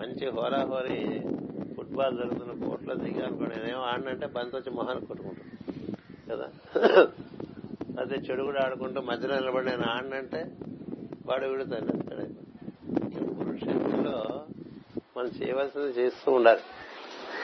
[0.00, 0.98] మంచి హోరాహోరీ
[1.76, 2.96] ఫుట్బాల్ జరుగుతున్న కోట్లో
[3.42, 5.48] కూడా నేనేమో ఆడినంటే బంతి వచ్చి మొహాన్ని కొట్టుకుంటాను
[6.30, 6.46] కదా
[8.02, 10.40] అదే చెడు కూడా ఆడుకుంటూ మధ్యలో నిలబడి నేను ఆడినంటే
[11.28, 12.26] వాడు వీడు తనేస్తాడు
[13.38, 14.16] కురుక్షేత్రంలో
[15.16, 16.62] మనం చేయవలసింది చేస్తూ ఉండాలి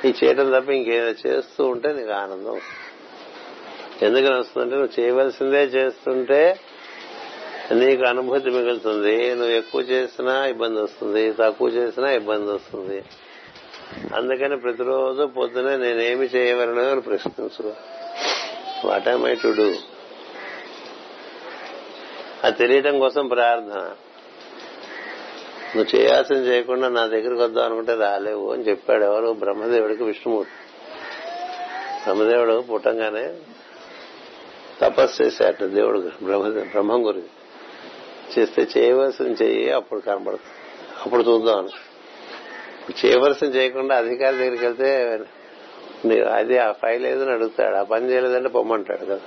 [0.06, 2.56] ఈ చేయటం తప్ప ఇంకేదో చేస్తూ ఉంటే నీకు ఆనందం
[4.06, 6.40] ఎందుకని నడుస్తుందంటే నువ్వు చేయవలసిందే చేస్తుంటే
[7.82, 12.98] నీకు అనుభూతి మిగులుతుంది నువ్వు ఎక్కువ చేసినా ఇబ్బంది వస్తుంది తక్కువ చేసినా ఇబ్బంది వస్తుంది
[14.18, 17.66] అందుకని ప్రతిరోజు పొద్దునే నేనేమి చేయవలను అని ప్రశ్నించు
[18.88, 19.68] what I my to do
[22.60, 23.80] తెలియటం కోసం ప్రార్థన
[25.74, 30.54] నువ్వు చేయాల్సింది చేయకుండా నా దగ్గరికి వద్దాం అనుకుంటే రాలేవు అని చెప్పాడు ఎవరు బ్రహ్మదేవుడికి విష్ణుమూర్తి
[32.04, 33.24] బ్రహ్మదేవుడు పుట్టంగానే
[34.82, 37.32] తపస్సు చేశాడు దేవుడు బ్రహ్మదే బ్రహ్మం గురించి
[38.34, 40.54] చేస్తే చేయవలసింది చెయ్యి అప్పుడు కనబడుతుంది
[41.02, 41.74] అప్పుడు చూద్దాం అని
[43.02, 44.90] చేయవలసింది చేయకుండా అధికారి దగ్గరికి వెళ్తే
[46.40, 49.22] అది ఆ ఫైల్ ఏదని అడుగుతాడు ఆ పని చేయలేదంటే పొమ్మంటాడు కదా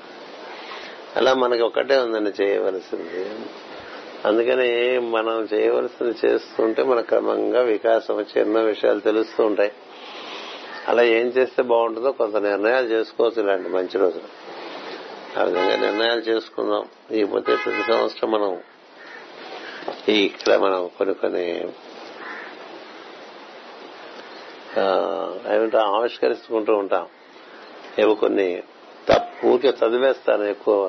[1.18, 3.22] అలా మనకి ఒక్కటే ఉందని చేయవలసింది
[4.28, 4.70] అందుకని
[5.16, 9.72] మనం చేయవలసింది చేస్తుంటే మన క్రమంగా వికాసం వచ్చే ఎన్నో విషయాలు తెలుస్తూ ఉంటాయి
[10.90, 14.22] అలా ఏం చేస్తే బాగుంటుందో కొంత నిర్ణయాలు చేసుకోవచ్చు ఇలాంటి మంచి రోజు
[15.40, 16.84] ఆ విధంగా నిర్ణయాలు చేసుకుందాం
[17.18, 18.52] ఇకపోతే ప్రతి సంవత్సరం మనం
[20.14, 21.46] ఈ ఇక్కడ మనం కొన్ని కొన్ని
[25.56, 27.06] ఏమిటో ఆవిష్కరించుకుంటూ ఉంటాం
[28.02, 28.48] ఏవో కొన్ని
[29.48, 30.80] ఊరికే చదివేస్తాను ఎక్కువ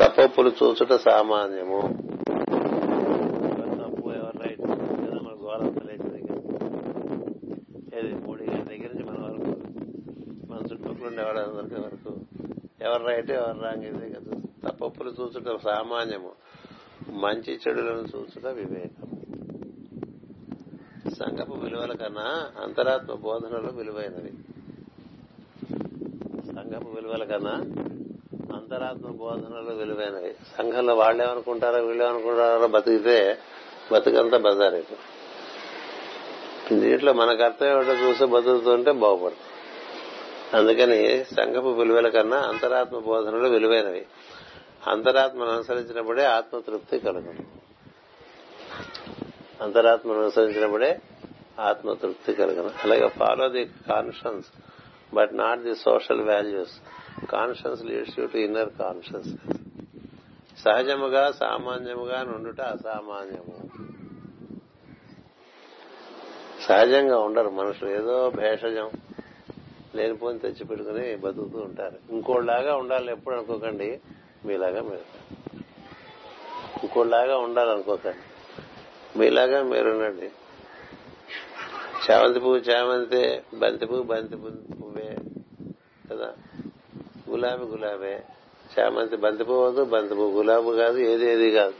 [0.00, 1.80] తప్పప్పులు చూచుట సామాన్యము
[3.80, 4.62] తప్పు ఎవరు రైట్
[5.26, 6.32] మన గోరంత లేచిన
[8.26, 9.52] మూడు గంటల దగ్గర నుంచి మన వరకు
[10.50, 11.06] మన చుట్టుపక్కల
[11.62, 12.12] ఉండే వరకు
[12.86, 14.32] ఎవరు రైట్ ఎవరు రాంగ్ ఇదే కదా
[14.64, 16.32] తప్పప్పులు చూచుట సామాన్యము
[17.26, 19.02] మంచి చెడులను చూచుట వివేకం
[21.20, 22.24] సంగపు విలువల కన్నా
[22.64, 24.32] అంతరాత్మ బోధనలు విలువైనవి
[26.66, 27.52] సంఘపు విలువల కన్నా
[28.56, 33.14] అంతరాత్మ బోధనలు విలువైనవి సంఘంలో వాళ్ళేమనుకుంటారో ఏమనుకుంటారో బతికితే
[33.90, 34.78] బతుకంతా బజార్
[36.84, 39.42] దీంట్లో మన కర్తవ్యం ఏమిటో చూసి బతుకుతుంటే బాగుపడదు
[40.58, 40.98] అందుకని
[41.38, 44.02] సంఘపు విలువల కన్నా అంతరాత్మ బోధనలు విలువైనవి
[44.94, 47.44] అంతరాత్మను అనుసరించినప్పుడే ఆత్మతృప్తి కలుగుతుంది
[49.66, 50.90] అంతరాత్మను అనుసరించినప్పుడే
[51.70, 54.50] ఆత్మతృప్తి కలుగు అలాగే follow the conscience
[55.16, 56.74] but not the social values
[57.34, 59.32] conscience leads you to inner consciousness
[60.64, 63.56] సహజముగా సామాన్యముగా నుండుట అసామాన్యము
[66.66, 68.88] సహజంగా ఉండరు మనుషులు ఏదో భేషజం
[70.44, 73.88] తెచ్చి పెట్టుకుని బతుకుతూ ఉంటారు ఇంకోళ్ళలాగా ఉండాలి ఎప్పుడు అనుకోకండి
[74.48, 75.06] మీలాగా మీరు
[76.86, 78.24] ఇంకోళ్ళలాగా ఉండాలనుకోకండి
[79.20, 79.60] మీలాగా
[79.94, 80.28] ఉండండి
[82.06, 83.22] చామంతి పువ్వు చామంతి
[83.62, 84.75] బంతి పువ్వు బంతి పువ్వు
[86.16, 86.28] కదా
[87.30, 88.14] గులాబీ గులాబే
[88.74, 89.54] చామంతి బంతిపూ
[89.96, 91.74] బంతి పువ్వు గులాబీ కాదు ఏది ఏది కాదు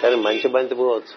[0.00, 1.14] కానీ మంచి బంతి అవచ్చు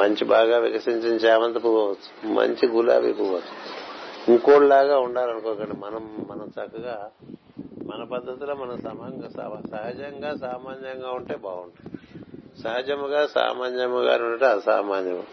[0.00, 3.54] మంచి బాగా వికసించిన చామంతి పువ్వు అవచ్చు మంచి గులాబీ పువ్వు అవచ్చు
[4.32, 6.96] ఇంకోళ్ళలాగా ఉండాలనుకోకండి మనం మనం చక్కగా
[7.90, 9.28] మన పద్ధతిలో మనం సమంగా
[9.74, 11.90] సహజంగా సామాన్యంగా ఉంటే బాగుంటుంది
[12.64, 15.24] సహజముగా సామాన్యముగా ఉండటం అసామాన్యము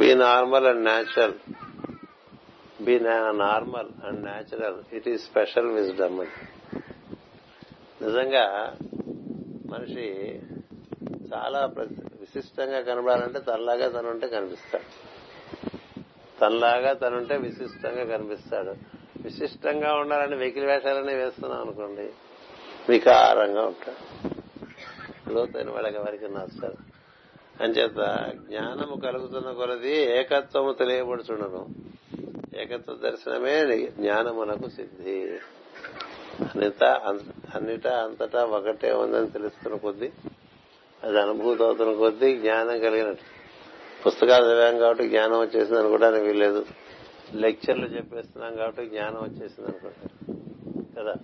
[0.00, 1.36] be normal and natural
[2.86, 2.94] be
[3.44, 6.34] normal and natural it is special wisdom అని
[8.04, 8.44] నిజంగా
[9.72, 10.04] మనిషి
[11.32, 11.60] చాలా
[12.22, 14.88] విశిష్టంగా కనబడాలంటే తనలాగా తనుంటే కనిపిస్తాడు
[16.40, 18.74] తనలాగా తనుంటే విశిష్టంగా కనిపిస్తాడు
[19.26, 22.06] విశిష్టంగా ఉండాలని వెకిలి వేషాలనే వేస్తున్నాం అనుకోండి
[22.92, 24.02] వికారంగా ఉంటాడు
[25.36, 26.78] లోతైన వాళ్ళకి ఎవరికి నచ్చారు
[27.64, 28.00] అంచేత
[28.46, 31.62] జ్ఞానము కలుగుతున్న కొలది ఏకత్వము తెలియబడుచుండను
[32.62, 33.54] ఏకత్వ దర్శనమే
[33.98, 35.14] జ్ఞానమునకు సిద్ధి
[36.48, 36.82] అనిత
[37.56, 40.08] అన్నిట అంతటా ఒకటే ఉందని తెలుస్తున్న కొద్దీ
[41.06, 43.26] అది అనుభూతి అవుతున్న కొద్దీ జ్ఞానం కలిగినట్టు
[44.04, 46.60] పుస్తకాలు చదివాం కాబట్టి జ్ఞానం వచ్చేసింది అనుకోవడానికి వీల్లేదు
[47.44, 50.12] లెక్చర్లు చెప్పేస్తున్నాం కాబట్టి జ్ఞానం వచ్చేసింది అనుకుంటారు
[50.96, 51.14] కదా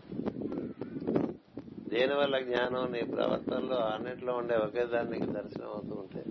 [1.92, 6.22] దీనివల్ల జ్ఞానం నీ ప్రవర్తనలో అన్నింటిలో ఉండే ఒకే దాన్ని దర్శనం అవుతూ ఉంటే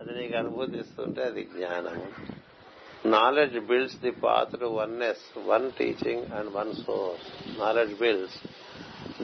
[0.00, 1.98] అది నీకు అనుభూతిస్తుంటే అది జ్ఞానం
[3.18, 7.24] knowledge builds the path to oneness one teaching and one source
[7.62, 8.36] knowledge builds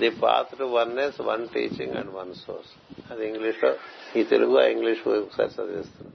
[0.03, 2.73] the path to oneness one teaching and one source
[3.11, 3.71] అది ఇంగ్లీష్ లో
[4.19, 6.15] ఈ తెలుగు ఆ ఇంగ్లీష్ ఒకసారి చదివిస్తున్నాం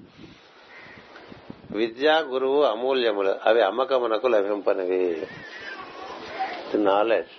[1.80, 5.02] విద్యా గురువు అమూల్యములు అవి అమ్మకమునకు లభింపనివి
[6.72, 7.34] the knowledge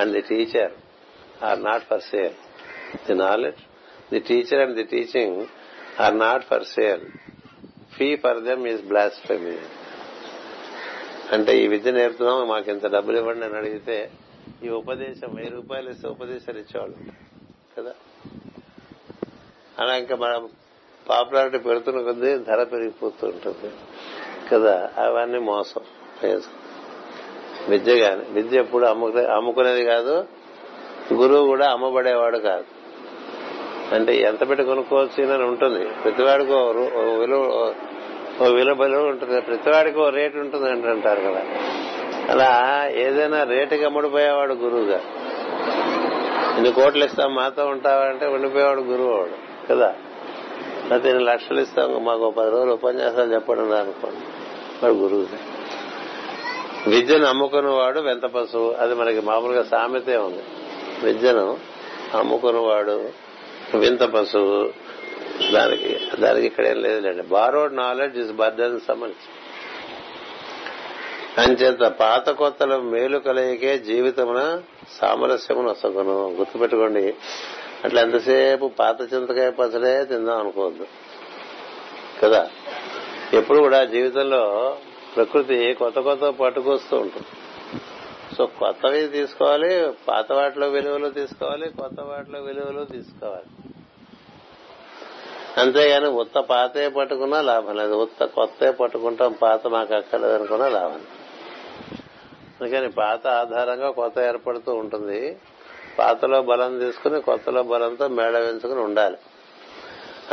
[0.00, 0.72] and the teacher
[1.48, 2.36] are not for sale
[3.08, 3.62] the knowledge
[4.12, 5.38] the teacher and the teaching
[6.06, 7.04] are not for sale
[7.98, 9.54] fee for them is blasphemy
[11.34, 13.96] అంటే ఈ విద్య నేర్పుతున్నాం మాకు ఇంత డబ్బులు ఇవ్వండి అని అడిగితే
[14.66, 16.96] ఈ ఉపదేశం వెయ్యి రూపాయలు ఇస్తే ఉపదేశాలు ఇచ్చేవాళ్ళు
[17.74, 17.92] కదా
[19.82, 20.32] అలా ఇంకా మన
[21.10, 23.68] పాపులారిటీ పెడుతున్న కొద్దీ ధర పెరిగిపోతుంటుంది
[24.50, 25.82] కదా అవన్నీ మోసం
[27.72, 28.84] విద్య కాని విద్య ఎప్పుడు
[29.38, 30.16] అమ్ముకునేది కాదు
[31.20, 32.66] గురువు కూడా అమ్మబడేవాడు కాదు
[33.96, 36.56] అంటే ఎంత పెట్టి కొనుక్కోవచ్చు అని ఉంటుంది ప్రతివాడికి
[37.20, 37.42] విలువ
[38.40, 41.42] ఓ విలువ విలువ ఉంటుంది ప్రతివాడికి ఓ రేటు ఉంటుంది అంటారు కదా
[42.32, 42.50] అలా
[43.04, 44.98] ఏదైనా రేటుకి అమ్ముడిపోయేవాడు గురువుగా
[46.58, 49.36] ఇన్ని కోట్లు ఇస్తాం మాతో ఉంటావంటే ఉండిపోయేవాడు గురువు వాడు
[49.68, 49.88] కదా
[50.88, 54.24] లేకపోతే ఇన్ని లక్షలు ఇస్తాం మాకు పది రోజులు ఉపన్యాసాలు చెప్పడం అనుకోండి
[54.82, 55.38] వాడు గురువుగా
[56.94, 60.44] విద్యను వాడు వెంత పశువు అది మనకి మామూలుగా సామెతే ఉంది
[61.06, 61.46] విద్యను
[62.20, 62.98] అమ్ముకునేవాడు
[63.82, 64.56] వింత పశువు
[65.54, 65.90] దానికి
[66.22, 69.26] దానికి ఇక్కడేం లేదులేండి borrowed knowledge is burden summons
[71.40, 74.40] అంచేత పాత కొత్తల మేలు కలయికే జీవితమున
[74.98, 77.04] సామరస్యమును వస్తాను గుర్తుపెట్టుకోండి
[77.86, 80.86] అట్లా ఎంతసేపు పాత చింతకాయ పసలే తిందాం అనుకోవద్దు
[82.22, 82.42] కదా
[83.40, 84.42] ఎప్పుడు కూడా జీవితంలో
[85.14, 87.30] ప్రకృతి కొత్త కొత్త పట్టుకొస్తూ ఉంటుంది
[88.38, 89.68] సో కొత్తవి తీసుకోవాలి
[90.08, 93.48] పాత వాటిలో విలువలు తీసుకోవాలి కొత్త వాటిలో విలువలు తీసుకోవాలి
[95.62, 101.02] అంతేగాని ఉత్త పాతే పట్టుకున్నా లాభం లేదు ఉత్త కొత్త పట్టుకుంటాం పాత మాకు అక్కర్లేదు అనుకున్నా లాభం
[102.52, 105.20] అందుకని పాత ఆధారంగా కొత్త ఏర్పడుతూ ఉంటుంది
[105.98, 109.18] పాతలో బలం తీసుకుని కొత్తలో బలంతో మేడ వేసుకుని ఉండాలి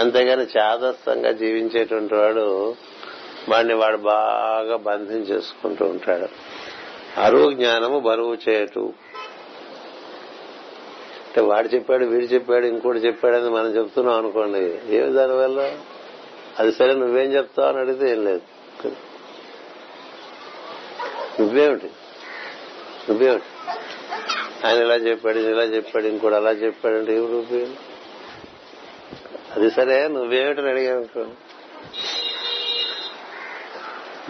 [0.03, 2.45] అంతేగాని చాదస్తంగా జీవించేటువంటి వాడు
[3.51, 6.27] వాడిని వాడు బాగా బంధించేసుకుంటూ ఉంటాడు
[7.23, 8.83] అరువు జ్ఞానము బరువు చేయటు
[11.25, 14.61] అంటే వాడు చెప్పాడు వీడు చెప్పాడు ఇంకోటి చెప్పాడు అని మనం చెప్తున్నాం అనుకోండి
[14.97, 15.61] ఏమి దానివల్ల
[16.59, 18.45] అది సరే నువ్వేం చెప్తావు అని అడిగితే ఏం లేదు
[21.39, 21.89] నువ్వేమిటి
[23.07, 23.49] నువ్వేమిటి
[24.65, 27.73] ఆయన ఇలా చెప్పాడు ఇలా చెప్పాడు ఇంకోటి అలా చెప్పాడు అంటే ఏమి ఉపయోగం
[29.55, 31.25] అది సరే నువ్వేమిటని అడిగావు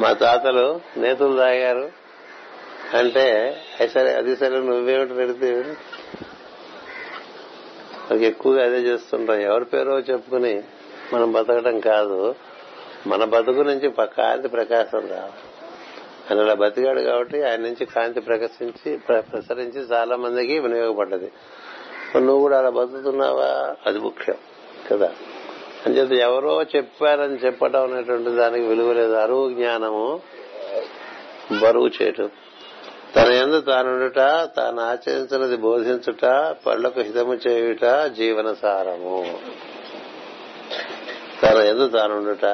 [0.04, 0.66] మా తాతలు
[1.04, 1.86] నేతులు తాగారు
[3.00, 3.26] అంటే
[3.94, 5.50] సరే అది సరే నువ్వేమిటి పెడితే
[8.08, 10.54] మనకి ఎక్కువగా అదే చేస్తుంటాం ఎవరి పేరో చెప్పుకుని
[11.14, 12.20] మనం బతకడం కాదు
[13.12, 13.88] మన బతుకు నుంచి
[14.20, 15.44] కాంతి ప్రకాశం రావాలి
[16.28, 21.30] ఆయన అలా బతికాడు కాబట్టి ఆయన నుంచి కాంతి ప్రకాశించి ప్రసరించి చాలా మందికి వినియోగపడ్డది
[22.28, 23.50] నువ్వు కూడా అలా బతుకుతున్నావా
[23.90, 24.40] అది ముఖ్యం
[24.90, 25.10] కదా
[25.98, 30.06] చెప్పి ఎవరో చెప్పారని చెప్పడం అనేటువంటి దానికి విలువ లేదు అరువు జ్ఞానము
[31.64, 32.30] బరువు చేయటం
[33.16, 34.22] తన ఎందు తానుట
[34.56, 36.24] తాను ఆచరించినది బోధించుట
[36.64, 37.86] పళ్లకు హితము చేయుట
[38.18, 39.20] జీవన సారము
[41.44, 42.46] తన ఎందు తానుండుట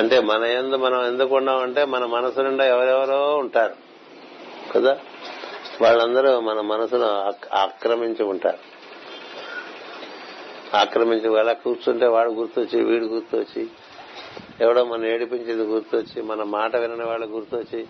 [0.00, 3.76] అంటే మన ఎందు మనం ఎందుకు ఉన్నామంటే మన మనసు నిండా ఎవరెవరో ఉంటారు
[4.72, 4.92] కదా
[5.84, 7.08] వాళ్ళందరూ మన మనసును
[7.64, 8.60] ఆక్రమించి ఉంటారు
[10.82, 13.62] ఆక్రమించి వాళ్ళ కూర్చుంటే వాడు గుర్తొచ్చి వీడు గుర్తొచ్చి
[14.64, 17.80] ఎవడో మనం ఏడిపించేది గుర్తొచ్చి మన మాట వినని వాళ్ళు గుర్తొచ్చి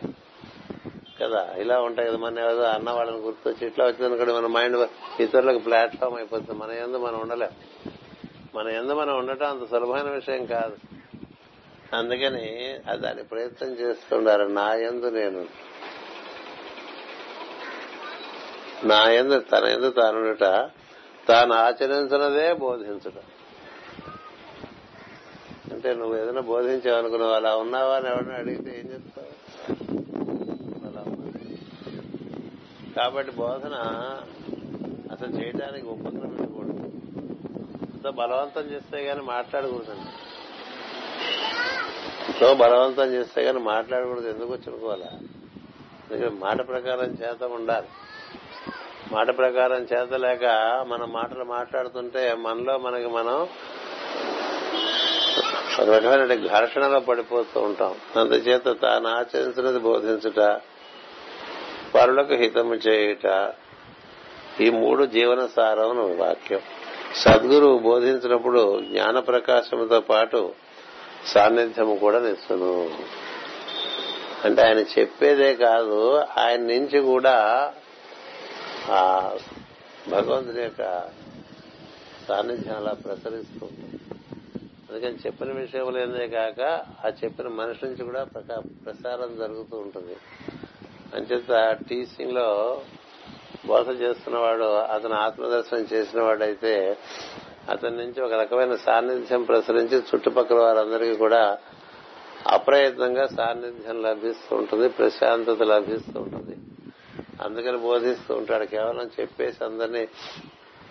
[1.20, 3.84] కదా ఇలా ఉంటాయి కదా మన ఏదో అన్న వాళ్ళని గుర్తొచ్చి ఇట్లా
[4.22, 4.76] కూడా మన మైండ్
[5.24, 7.54] ఇతరులకు ప్లాట్ఫామ్ అయిపోతుంది మన ఎందు మనం ఉండలేం
[8.56, 10.76] మన ఎందు మనం ఉండటం అంత సులభమైన విషయం కాదు
[11.98, 12.46] అందుకని
[13.04, 15.42] దాని ప్రయత్నం చేస్తుండారు నా ఎందు నేను
[18.90, 20.48] నా ఎందు తన ఎందు తానుట
[21.30, 23.16] తాను ఆచరించినదే బోధించట
[25.74, 29.17] అంటే నువ్వు ఏదైనా బోధించావనుకున్నావు అలా ఉన్నావా అని ఎవరిని అడిగితే ఏం చెప్తావు
[32.98, 33.76] కాబట్టి బోధన
[35.14, 36.84] అసలు చేయడానికి ఉపక్రమించకూడదు
[37.94, 40.10] అంత బలవంతం చేస్తే గాని మాట్లాడకూడదండి
[42.38, 45.10] సో బలవంతం చేస్తే గాని మాట్లాడకూడదు ఎందుకు వచ్చినకోవాలా
[46.10, 47.90] ఎందుకంటే మాట ప్రకారం చేత ఉండాలి
[49.14, 50.46] మాట ప్రకారం చేత లేక
[50.92, 53.36] మన మాటలు మాట్లాడుతుంటే మనలో మనకి మనం
[55.80, 60.38] ఒక రకమైన ఘర్షణలో పడిపోతూ ఉంటాం అందుచేత తాను ఆచరించినది బోధించుట
[61.94, 63.26] పరులకు హితము చేయుట
[64.64, 66.62] ఈ మూడు జీవన సారం వాక్యం
[67.22, 70.40] సద్గురువు బోధించినప్పుడు జ్ఞాన ప్రకాశముతో పాటు
[71.32, 72.72] సాన్నిధ్యము కూడా నిస్తును
[74.46, 75.98] అంటే ఆయన చెప్పేదే కాదు
[76.44, 77.36] ఆయన నుంచి కూడా
[78.98, 79.02] ఆ
[80.14, 80.82] భగవంతుని యొక్క
[82.26, 83.86] సాన్నిధ్యం అలా ప్రసరిస్తుంది
[84.88, 86.60] అందుకని చెప్పిన విషయం కాక
[87.06, 88.22] ఆ చెప్పిన మనిషి నుంచి కూడా
[88.84, 90.14] ప్రసారం జరుగుతూ ఉంటుంది
[91.16, 91.50] అంచేత
[91.88, 92.48] టీచింగ్ లో
[93.68, 96.74] బోధ చేస్తున్నవాడు అతను ఆత్మదర్శనం చేసిన వాడైతే
[97.72, 101.42] అతని నుంచి ఒక రకమైన సాన్నిధ్యం ప్రసరించి చుట్టుపక్కల వారందరికీ కూడా
[102.56, 106.54] అప్రయత్నంగా సాన్నిధ్యం లభిస్తూ ఉంటుంది ప్రశాంతత లభిస్తూ ఉంటుంది
[107.46, 110.04] అందుకని బోధిస్తూ ఉంటాడు కేవలం చెప్పేసి అందరినీ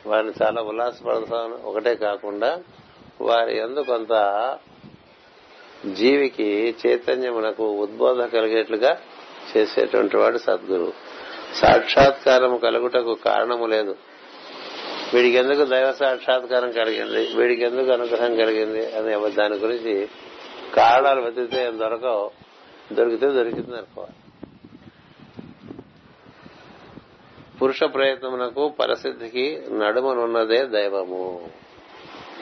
[0.09, 2.51] వారిని చాలా ఉల్లాసపడతాం ఒకటే కాకుండా
[3.30, 3.84] వారి ఎందు
[5.99, 6.49] జీవికి
[6.84, 8.91] చైతన్యమునకు ఉద్బోధ కలిగేట్లుగా
[9.58, 10.93] చేసేటువంటి వాడు సద్గురువు
[11.62, 13.93] సాక్షాత్కారం కలుగుటకు కారణము లేదు
[15.14, 19.93] వీడికెందుకు దైవ సాక్షాత్కారం కలిగింది వీడికెందుకు అనుగ్రహం కలిగింది అని దాని గురించి
[20.80, 22.24] కారణాలు వెతికితే దొరకవు
[22.97, 24.18] దొరికితే దొరికింది అనుకోవాలి
[27.60, 29.45] పురుష ప్రయత్నమునకు పరిస్థితికి
[29.84, 31.22] నడుమనున్నదే దైవము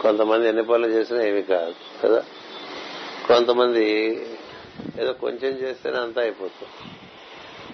[0.04, 2.20] కొంతమంది ఎన్ని పనులు చేసినా ఏమి కాదు కదా
[3.30, 3.86] కొంతమంది
[5.02, 6.74] ఏదో కొంచెం చేస్తేనే అంతా అయిపోతుంది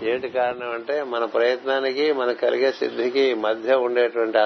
[0.10, 4.40] ఏంటి కారణం అంటే మన ప్రయత్నానికి మనకు కలిగే సిద్ధికి మధ్య ఉండేటువంటి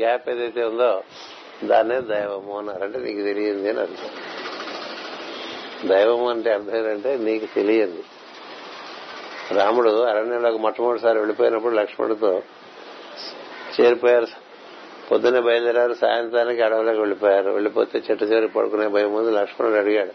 [0.00, 0.90] గ్యాప్ ఏదైతే ఉందో
[1.70, 4.10] దాన్నే దైవము అన్నారు అంటే నీకు తెలియంది అని అర్థం
[5.92, 8.02] దైవము అంటే అర్థం ఏంటంటే నీకు తెలియంది
[9.58, 12.32] రాముడు అరణ్యంలోకి మొట్టమొదటిసారి వెళ్ళిపోయినప్పుడు లక్ష్మణుడితో
[13.76, 14.28] చేరిపోయారు
[15.08, 20.14] పొద్దున్నే బయలుదేరారు సాయంత్రానికి అడవిలోకి వెళ్ళిపోయారు వెళ్ళిపోతే చెట్టు చివరి పడుకునే భయం ముందు లక్ష్మణుడు అడిగాడు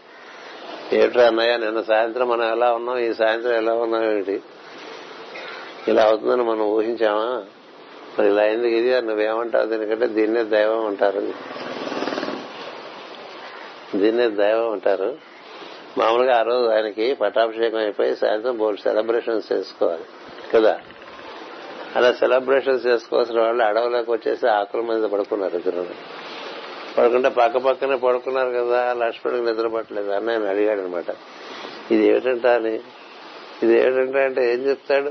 [0.98, 4.36] ఏమిట్రా అన్నయ్య నిన్న సాయంత్రం మనం ఎలా ఉన్నాం ఈ సాయంత్రం ఎలా ఉన్నాం ఏంటి
[5.90, 7.28] ఇలా అవుతుందని మనం ఊహించామా
[8.14, 11.20] మరి ఇలా ఎందుకు ఇది నువ్వేమంటావు దీనికంటే దీన్నే దైవం అంటారు
[14.02, 15.10] దీన్నే దైవం అంటారు
[16.00, 20.06] మామూలుగా ఆ రోజు ఆయనకి పటాభిషేకం అయిపోయి సాయంత్రం బోర్డు సెలబ్రేషన్స్ చేసుకోవాలి
[20.52, 20.74] కదా
[21.98, 25.84] అలా సెలబ్రేషన్స్ చేసుకోవాల్సిన వాళ్ళు అడవులకు వచ్చేసి ఆకుల మీద పడుకున్నారు ఇద్దరు
[26.96, 28.80] పడుకుంటే పక్క పక్కనే పడుకున్నారు కదా
[29.48, 31.10] నిద్ర పట్టలేదు అని ఆయన అడిగాడు అనమాట
[31.94, 32.74] ఇది ఏమిటంటే అని
[33.64, 35.10] ఇది ఏమిటంటే అంటే ఏం చెప్తాడు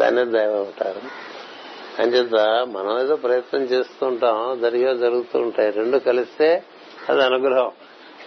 [0.00, 1.02] దాన్ని దైవం అంటారు
[2.02, 2.38] అంచేత
[2.76, 6.48] మనం ఏదో ప్రయత్నం చేస్తూ ఉంటాం జరిగే జరుగుతూ ఉంటాయి రెండు కలిస్తే
[7.10, 7.70] అది అనుగ్రహం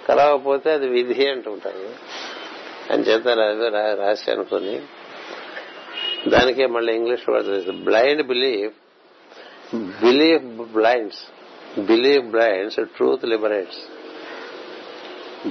[0.07, 1.85] కలవకపోతే అది విధి అంటుంటారు
[2.93, 3.27] అంచేత
[4.03, 4.75] రాసి అనుకుని
[6.33, 8.77] దానికే మళ్ళీ English word blind belief
[10.05, 10.45] belief
[10.77, 11.21] blinds
[11.91, 13.81] belief blinds truth liberates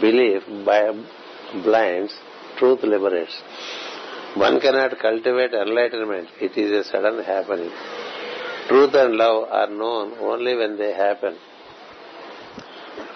[0.05, 0.49] belief
[1.67, 2.17] blinds
[2.57, 3.39] truth liberates
[4.43, 7.77] one cannot cultivate enlightenment it is a sudden happening
[8.69, 11.39] truth and love are known only when they happen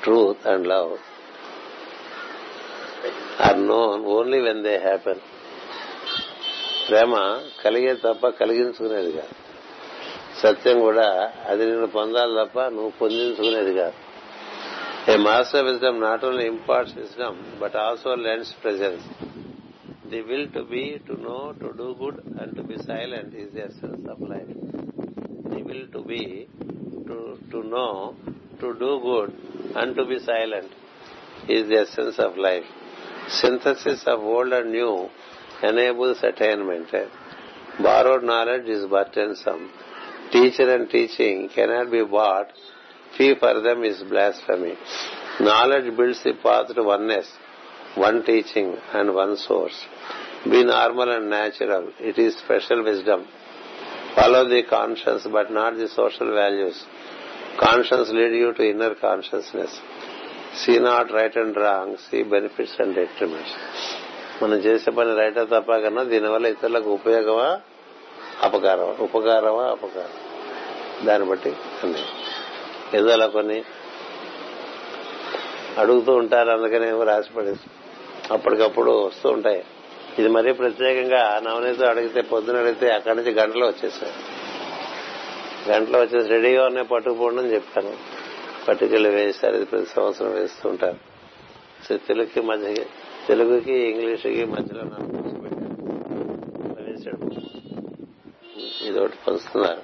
[0.04, 0.90] truth and love
[3.48, 5.22] are known only when they happen
[6.88, 7.16] ప్రేమ
[7.64, 9.36] కలిగే తప్ప కలిగించుకునేది కాదు
[10.42, 11.06] సత్యం కూడా
[11.50, 13.98] అది నేను పొందాలి తప్ప నువ్వు పొందించుకునేది కాదు
[15.12, 19.04] a master wisdom not only imparts wisdom but also lends presence
[20.13, 23.63] The will to be to know to do good and to be silent is the
[23.69, 24.51] essence of life
[25.53, 26.23] the will to be
[27.53, 27.87] to know
[28.61, 29.33] to do good
[29.81, 30.75] and to be silent
[31.55, 32.69] is the essence of life
[33.41, 34.91] synthesis of old and new
[35.63, 36.89] enables attainment.
[37.81, 39.69] Borrowed knowledge is burdensome.
[40.31, 42.47] Teacher and teaching cannot be bought.
[43.17, 44.75] Fee for them is blasphemy.
[45.39, 47.27] Knowledge builds the path to oneness,
[48.06, 49.80] one teaching and one source
[50.52, 53.24] be normal and natural it is special wisdom
[54.16, 56.80] follow the conscience but not the social values
[57.64, 59.76] conscience lead you to inner consciousness
[60.60, 63.54] see not right and wrong see benefits and detriments
[64.40, 67.48] మనం చేసే పని writer తప్ప కన్నా దీనివల్ల ఇతరులకు ఉపయోగమా
[68.46, 70.16] అపకారమా ఉపకారమా అపకారం
[71.08, 71.52] దాన్ని బట్టి
[72.98, 73.58] ఏదో అలా కొన్ని
[75.82, 77.78] అడుగుతూ ఉంటారు అందుకనే రాసి పడేస్తారు
[78.36, 79.60] అప్పటికప్పుడు వస్తూ ఉంటాయి
[80.20, 84.12] ఇది మరీ ప్రత్యేకంగా నవనీతో అడిగితే పొద్దున అడిగితే అక్కడి నుంచి గంటలో వచ్చేసాయి
[85.70, 87.92] గంటలో వచ్చేసి రెడీగా ఉన్నాయి పట్టుకుపోండి అని చెప్పాను
[88.66, 90.98] పట్టుకెళ్ళి వేశారు ఇది ప్రతి సంవత్సరం వేస్తూ ఉంటారు
[91.86, 92.68] సో తెలుగుకి మధ్య
[93.28, 94.84] తెలుగుకి ఇంగ్లీష్కి మధ్యలో
[98.88, 99.82] ఇది ఒకటి పంచుతున్నారు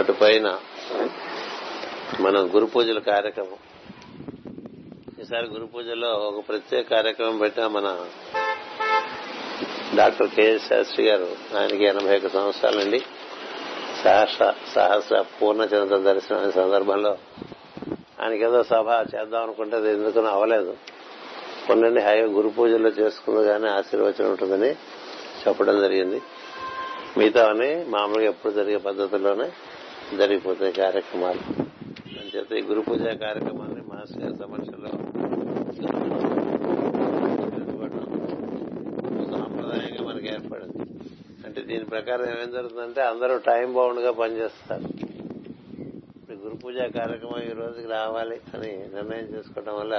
[0.00, 0.48] అటుపైన
[2.26, 3.58] మనం గురు పూజల కార్యక్రమం
[5.30, 7.88] ఈసారి గురు పూజలో ఒక ప్రత్యేక కార్యక్రమం పెట్టిన మన
[9.98, 11.28] డాక్టర్ కెఎస్ శాస్త్రి గారు
[11.58, 12.98] ఆయనకి ఎనభై ఒక సంవత్సరాలండి
[14.00, 17.12] సహస్ర సహస్ర పూర్ణ చంద్ర దర్శనం సందర్భంలో
[18.20, 20.72] ఆయనకి ఏదో సభ చేద్దాం అనుకుంటే ఎందుకు అవ్వలేదు
[21.68, 24.70] కొన్ని హాయిగా గురు పూజల్లో చేసుకుంది కానీ ఆశీర్వచనం ఉంటుందని
[25.44, 26.18] చెప్పడం జరిగింది
[27.20, 29.48] మిగతావని మామూలుగా ఎప్పుడు జరిగే పద్ధతిలోనే
[30.22, 31.44] జరిగిపోతాయి కార్యక్రమాలు
[32.18, 34.99] అని చెప్తే ఈ గురు పూజ కార్యక్రమాన్ని మాస్టర్ సమస్యలో సమక్షంలో
[40.50, 40.84] ఏర్పడింది
[41.46, 43.68] అంటే దీని ప్రకారం ఏమేం జరుగుతుందంటే అందరూ టైం
[44.06, 44.88] గా పనిచేస్తారు
[46.42, 49.96] గురు పూజ కార్యక్రమం ఈ రోజుకి రావాలి అని నిర్ణయం చేసుకోవడం వల్ల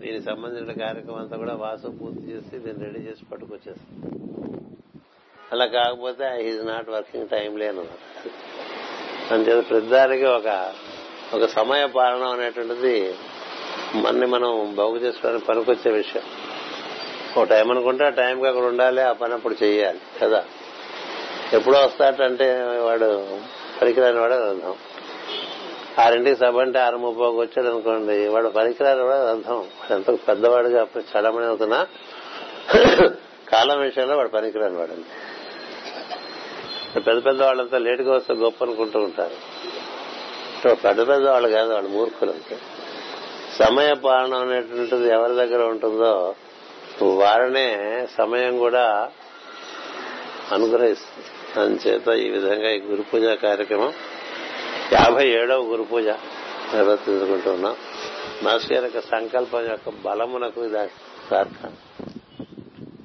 [0.00, 3.96] దీనికి సంబంధించిన కార్యక్రమం అంతా కూడా వాసు పూర్తి చేసి దీన్ని రెడీ చేసి పట్టుకొచ్చేస్తాం
[5.54, 7.84] అలా కాకపోతే ఈజ్ నాట్ వర్కింగ్ టైం లేను
[9.36, 10.48] అంతే ప్రతిదానికి ఒక
[11.38, 12.96] ఒక సమయ పాలన అనేటువంటిది
[14.04, 16.24] మనని మనం బాగు చేసుకోవడానికి పనికొచ్చే విషయం
[17.38, 20.40] ఓ టైం అనుకుంటే ఆ టైం అక్కడ ఉండాలి ఆ పని అప్పుడు చేయాలి కదా
[21.56, 22.46] ఎప్పుడో వస్తాడంటే
[22.88, 23.08] వాడు
[23.78, 24.74] పనికిరాని వాడు అర్థం
[26.02, 29.58] ఆరింటికి సభ అంటే ఆరు ముప్పై వచ్చాడు అనుకోండి వాడు పరికరాలు వాడు అర్థం
[29.96, 31.80] ఎంత పెద్దవాడుగా చడమని అవుతున్నా
[33.52, 34.94] కాలం విషయంలో వాడు పనికిరాని వాడు
[37.08, 39.36] పెద్ద పెద్ద వాళ్ళంతా లేటుగా వస్తే గొప్ప అనుకుంటూ ఉంటారు
[40.86, 42.56] పెద్ద పెద్ద వాళ్ళు కాదు వాళ్ళు మూర్ఖులు అంటే
[43.60, 46.12] సమయ పాలన అనేటువంటిది ఎవరి దగ్గర ఉంటుందో
[47.20, 47.68] వారనే
[48.18, 48.84] సమయం కూడా
[50.54, 51.28] అనుగ్రహిస్తుంది
[51.60, 53.92] అందుచేత ఈ విధంగా ఈ గురు పూజ కార్యక్రమం
[54.96, 56.06] యాభై ఏడవ గురు పూజ
[56.74, 57.74] నిర్వర్తించుకుంటున్నాం
[58.44, 60.84] మాస్టర్ గారి యొక్క సంకల్పం యొక్క బలమునకు ఇది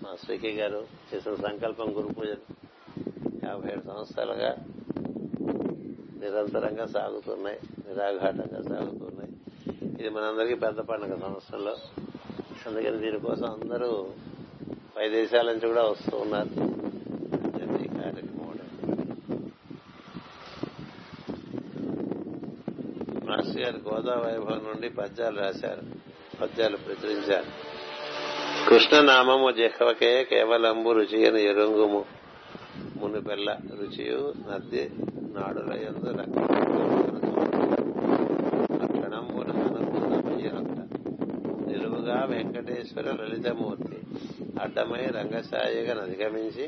[0.03, 0.79] మా స్పీకే గారు
[1.09, 2.29] చేసిన సంకల్పం గురు పూజ
[3.47, 4.51] యాభై ఏడు సంవత్సరాలుగా
[6.23, 9.31] నిరంతరంగా సాగుతున్నాయి నిరాఘాటంగా సాగుతున్నాయి
[9.99, 11.73] ఇది మనందరికీ పెద్ద పండుగ సంవత్సరంలో
[12.67, 13.89] అందుకని దీనికోసం అందరూ
[14.95, 16.51] పై దేశాల నుంచి కూడా వస్తూ ఉన్నారు
[23.27, 25.83] మాస్టర్ గారు గోదా వైభవం నుండి పద్యాలు రాశారు
[26.39, 27.49] పద్యాలు ప్రచురించారు
[28.69, 32.01] కృష్ణనామము జహ్వకే కేవలంబు రుచియను ఎరుంగుము
[33.01, 33.47] మునుపెల్ల
[33.81, 34.83] రుచియు నది
[35.37, 37.16] నాడుల ఎందు రక్త
[42.31, 43.97] వెంకటేశ్వర లలితమూర్తి
[44.63, 46.65] అడ్డమై రంగసాయిగా అధిగమించి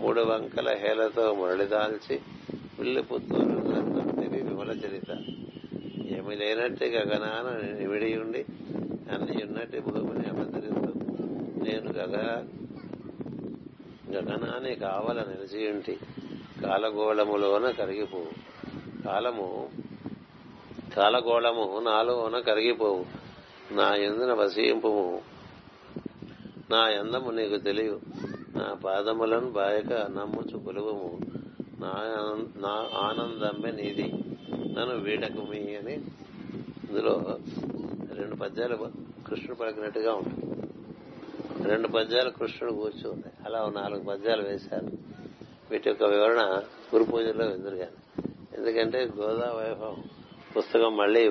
[0.00, 2.16] మూడు వంకల హేలతో మురళిదాల్చి
[2.76, 3.58] పిల్లి పుత్తూరు
[4.34, 5.10] విమల చరిత
[6.16, 7.46] ఏమి లేనట్టు గగనాన
[7.80, 8.42] నిమిడి ఉండి
[9.14, 10.90] అన్ని ఉన్నట్టు భూమిని అవతరిస్తూ
[11.66, 12.28] నేను గగన
[14.14, 15.94] గగనాన్ని కావల నిలిచియుంటి
[16.64, 18.32] కాలగోళములోన కరిగిపోవు
[19.06, 19.48] కాలము
[20.96, 23.02] కాలగోళము నాలుగున కరిగిపోవు
[23.80, 24.88] నా ఎందున వసీంపు
[26.72, 27.90] నా అందము నీకు తెలియ
[28.56, 31.08] నా పాదములను బాయక నమ్ముచు కొలువము
[32.64, 32.72] నా
[33.06, 34.06] ఆనందమే నీది
[34.76, 35.94] నన్ను వీడకమి అని
[36.86, 37.14] ఇందులో
[38.18, 38.76] రెండు పద్యాలు
[39.28, 40.48] కృష్ణుడు పలికినట్టుగా ఉంటుంది
[41.70, 44.92] రెండు పద్యాలు కృష్ణుడు కూర్చుంది అలా నాలుగు పద్యాలు వేశారు
[45.70, 46.44] వీటి యొక్క వివరణ
[46.90, 47.84] గురు పూజల్లో ఎందుకు
[48.58, 50.00] ఎందుకంటే గోదా వైభవం
[50.56, 51.22] పుస్తకం మళ్ళీ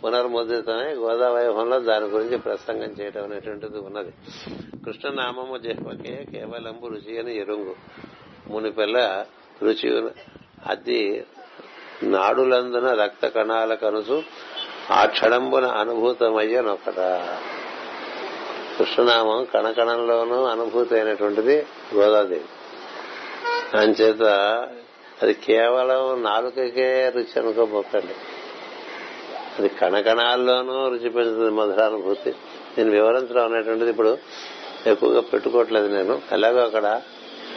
[0.00, 4.12] పునర్ముద్రితమై గోదావైభవంలో దాని గురించి ప్రసంగం చేయడం అనేటువంటిది ఉన్నది
[4.84, 7.74] కృష్ణనామము జహ్మకే కేవలంబు రుచి అని ఎరుంగు
[8.52, 8.98] మునిపిల్ల
[9.66, 9.88] రుచి
[10.72, 11.00] అది
[12.14, 14.16] నాడులందున రక్త కణాల కనుసు
[14.98, 17.00] ఆ క్షణంబున అనుభూతమయ్యే నొకట
[18.76, 21.56] కృష్ణనామం కణకణంలోనూ అనుభూతి అయినటువంటిది
[21.96, 22.48] గోదాదేవి
[23.80, 24.24] అంచేత
[25.24, 28.14] అది కేవలం నాలుకకే రుచి అనుకోబోకండి
[29.58, 32.32] అది కణకణాల్లోనూ రుచి పెంచుతుంది మధురానుభూతి
[32.74, 34.12] దీని వివరించడం అనేటువంటిది ఇప్పుడు
[34.92, 36.86] ఎక్కువగా పెట్టుకోవట్లేదు నేను ఎలాగో అక్కడ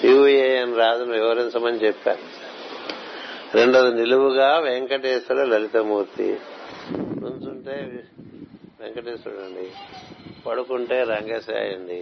[0.10, 2.26] యూఏఎన్ రాజును వివరించమని చెప్పాను
[3.60, 6.28] రెండోది నిలువుగా వెంకటేశ్వర లలితమూర్తి
[7.24, 7.76] నుంచుంటే
[8.82, 9.66] వెంకటేశ్వరుడు అండి
[10.46, 12.02] పడుకుంటే రంగేశాయ అండి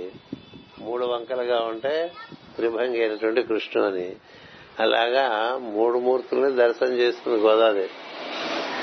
[0.87, 1.93] మూడు వంకలుగా ఉంటే
[2.57, 4.07] త్రిభంగి అయినటువంటి కృష్ణు అని
[4.83, 5.25] అలాగా
[5.75, 7.85] మూడు మూర్తుల్ని దర్శనం చేస్తుంది గోదావరి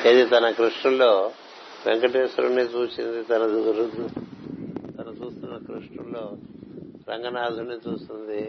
[0.09, 1.13] ఏది తన కృష్ణుల్లో
[1.85, 3.43] వెంకటేశ్వరుణ్ణి చూసింది తన
[4.97, 6.25] తన చూస్తున్న కృష్ణుల్లో
[7.11, 8.43] రంగనాథుని చూస్తుంది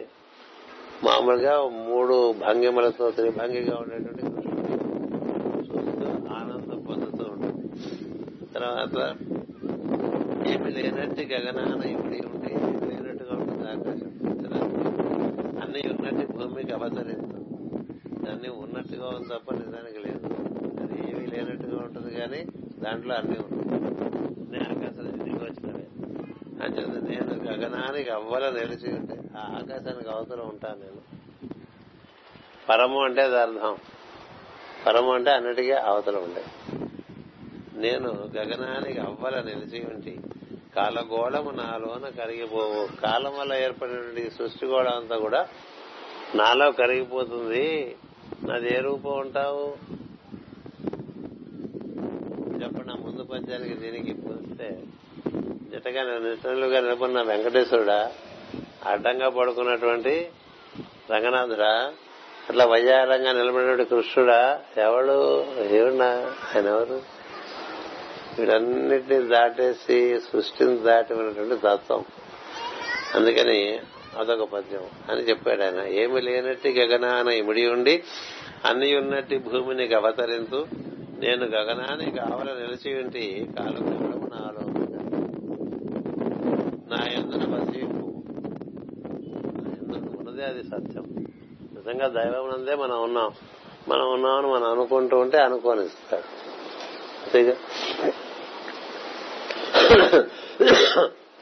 [1.07, 1.53] మామూలుగా
[1.89, 4.23] మూడు భంగిమలతో త్రిభంగిగా ఉండేటువంటి
[5.69, 6.07] చూస్తూ
[6.39, 7.67] ఆనందం పొందుతూ ఉంటుంది
[8.55, 8.97] తర్వాత
[10.53, 12.51] ఏమి లేనట్టు గగనాన ఇప్పుడు ఉంటే
[12.89, 14.11] లేనట్టుగా ఉంటుంది ఆకాశం
[15.63, 17.43] అన్ని ఉన్నట్టు భూమికి అవతరిస్తుంది
[18.25, 20.21] దాన్ని ఉన్నట్టుగా ఉంది తప్ప నిజానికి లేదు
[21.03, 22.39] ఏమీ లేనట్టుగా ఉంటుంది కానీ
[22.83, 23.77] దాంట్లో అన్ని ఉంటుంది
[24.51, 25.83] నేను ఆకాశం తిరిగి వచ్చినవే
[26.65, 31.01] అంచేత నేను గగనానికి అవ్వల నిలిచి ఉంటే ఆ ఆకాశానికి అవతల ఉంటాను నేను
[32.69, 33.75] పరము అంటే అర్థం
[34.85, 36.43] పరము అంటే అన్నిటికీ అవతల ఉండే
[37.83, 40.13] నేను గగనానికి అవ్వల నిలిచి ఉంటి
[40.75, 45.41] కాలగోళము నాలోన కరిగిపోవు కాలం వల్ల ఏర్పడినటువంటి సృష్టి గోళం అంతా కూడా
[46.39, 47.63] నాలో కరిగిపోతుంది
[48.47, 49.65] నాది ఏ రూపం ఉంటావు
[52.65, 54.67] చెప్పండి ఆ ముందు పద్యానికి దీనికి పోలిస్తే
[55.71, 57.97] జతగా నిపుణులుగా నిలబడిన వెంకటేశ్వరుడా
[58.91, 60.13] అడ్డంగా పడుకున్నటువంటి
[61.13, 61.71] రంగనాథుడా
[62.49, 64.39] అట్లా వయ్యారంగా నిలబడినటువంటి కృష్ణుడా
[64.85, 65.17] ఎవడు
[65.77, 66.09] ఏమన్నా
[66.49, 66.97] ఆయన ఎవరు
[68.37, 69.97] వీడన్నిటిని దాటేసి
[70.29, 72.01] సృష్టిని దాటి ఉన్నటువంటి తత్వం
[73.17, 73.59] అందుకని
[74.21, 77.95] అదొక పద్యం అని చెప్పాడు ఆయన ఏమి లేనట్టు గగనాన ఇమిడి ఉండి
[78.69, 80.59] అన్ని ఉన్నట్టు భూమిని అవతరింతు
[81.23, 83.21] నేను గగనానికి ఆవల నిలిచి ఉంటి
[83.57, 84.63] కాలు కాలము నాలో
[86.91, 88.01] నా ఎందున వసీపు
[90.19, 91.05] ఉన్నదే అది సత్యం
[91.75, 93.29] నిజంగా దైవం అందే మనం ఉన్నాం
[93.91, 96.27] మనం ఉన్నామని మనం అనుకుంటూ ఉంటే అనుకోనిస్తాడు
[97.23, 97.55] అంతేగా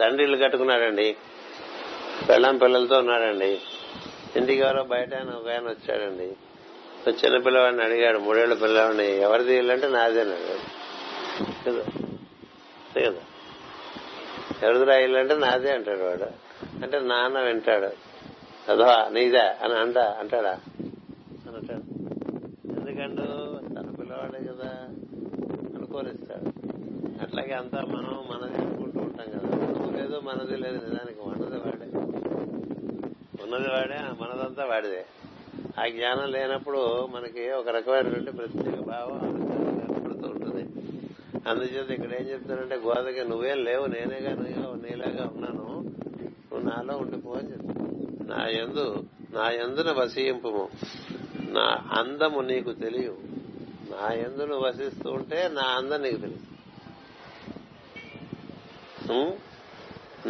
[0.01, 1.07] తండ్రి ఇల్లు కట్టుకున్నాడండి
[2.30, 3.51] పెళ్ళం పిల్లలతో ఉన్నాడండి
[4.39, 6.30] ఇంటికి ఎవరో బయట ఆయన ఒక ఆయన వచ్చాడండి
[7.22, 10.64] చిన్న పిల్లవాడిని అడిగాడు మూడేళ్ల పిల్లవాడిని ఎవరి తీయాలంటే నాదే అడిగాడు
[11.66, 13.22] కదా
[14.91, 16.28] రాయాలంటే నాదే అంటాడు వాడు
[16.84, 17.89] అంటే నాన్న వింటాడు
[18.72, 18.86] అదో
[19.16, 20.54] నీదా అని అంట అంటాడా
[21.60, 21.74] అంటాడు
[22.80, 23.24] ఎందుకంటే
[23.76, 24.70] తన పిల్లవాడే కదా
[25.78, 26.49] అనుకోనిస్తాడు
[27.24, 29.49] అట్లాగే అంతా మనం మనది అనుకుంటూ ఉంటాం కదా
[29.97, 31.89] లేదు మనది లేదు నిజానికి మనది వాడే
[33.45, 35.01] ఉన్నది వాడే మనదంతా వాడిదే
[35.82, 36.82] ఆ జ్ఞానం లేనప్పుడు
[37.16, 39.20] మనకి ఒక రకమైనటువంటి ప్రత్యేక భావం
[39.88, 40.64] ఏర్పడుతూ ఉంటుంది
[41.49, 45.68] అందుచేత ఇక్కడ ఏం చెప్తానంటే గోదకి నువ్వేం లేవు నేనేగా నువ్వుగా నీలాగా ఉన్నాను
[46.47, 47.88] నువ్వు నాలో ఉండిపో అని చెప్తాను
[48.34, 48.86] నా ఎందు
[49.38, 50.51] నా ఎందున వసీయింపు
[51.58, 51.66] నా
[51.99, 53.08] అందము నీకు తెలియ
[53.95, 56.39] నా ఎందు నువ్వు వసిస్తూ ఉంటే నా అందం నీకు తెలుసు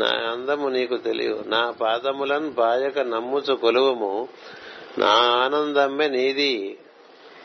[0.01, 4.11] నా అందము నీకు తెలియ నా పాదములను బాయక నమ్ముచు కొలువము
[5.01, 5.11] నా
[5.43, 6.53] ఆనందమ్మే నీది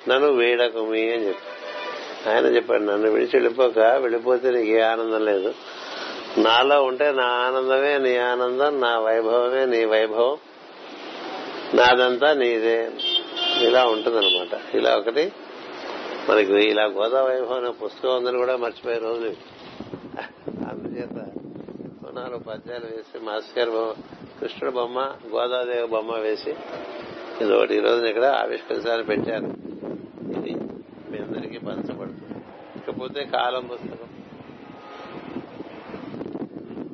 [0.09, 1.46] నన్ను వేడకమి అని చెప్పి
[2.30, 5.51] ఆయన చెప్పాడు నన్ను విడిచి వెళ్ళిపోక వెళ్ళిపోతే నీకు ఏ ఆనందం లేదు
[6.46, 10.36] నాలో ఉంటే నా ఆనందమే నీ ఆనందం నా వైభవమే నీ వైభవం
[11.78, 12.78] నాదంతా నీదే
[13.68, 15.24] ఇలా ఉంటుందన్నమాట ఇలా ఒకటి
[16.28, 19.32] మనకి ఇలా గోదా వైభవం అనే పుస్తకం ఉందని కూడా మర్చిపోయే రోజులు
[20.70, 21.18] అందుచేత
[22.20, 23.94] నాలుగు పద్యాలు వేసి మాస్కర్ బొమ్మ
[24.38, 24.99] కృష్ణుడు బొమ్మ
[25.34, 26.53] గోదాదేవి బొమ్మ వేసి
[27.43, 29.49] ఇది ఒకటి ఈ రోజున ఇక్కడ ఆవిష్కరించాలని పెట్టారు
[30.36, 30.53] ఇది
[31.11, 32.34] మీ అందరికీ పంచబడుతుంది
[32.78, 34.05] ఇకపోతే కాలం పుస్తకం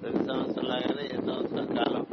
[0.00, 2.04] ప్రతి సంవత్సరం లాగానే ఈ సంవత్సరం కాలం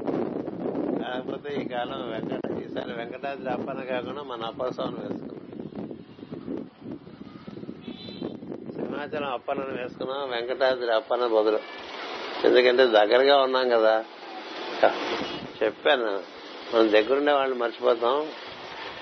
[1.02, 5.38] కాకపోతే ఈ కాలం వెంకట ఈసారి వెంకటాద్రి అప్పన కాకుండా మన అప్పస్వామి వేసుకున్నాం
[8.78, 11.62] సింహాచలం అప్పనని వేసుకున్నాం వెంకటాద్రి అప్పన బదులు
[12.50, 13.96] ఎందుకంటే దగ్గరగా ఉన్నాం కదా
[15.62, 16.12] చెప్పాను
[16.72, 18.16] మనం దగ్గరుండే వాళ్ళని మర్చిపోతాం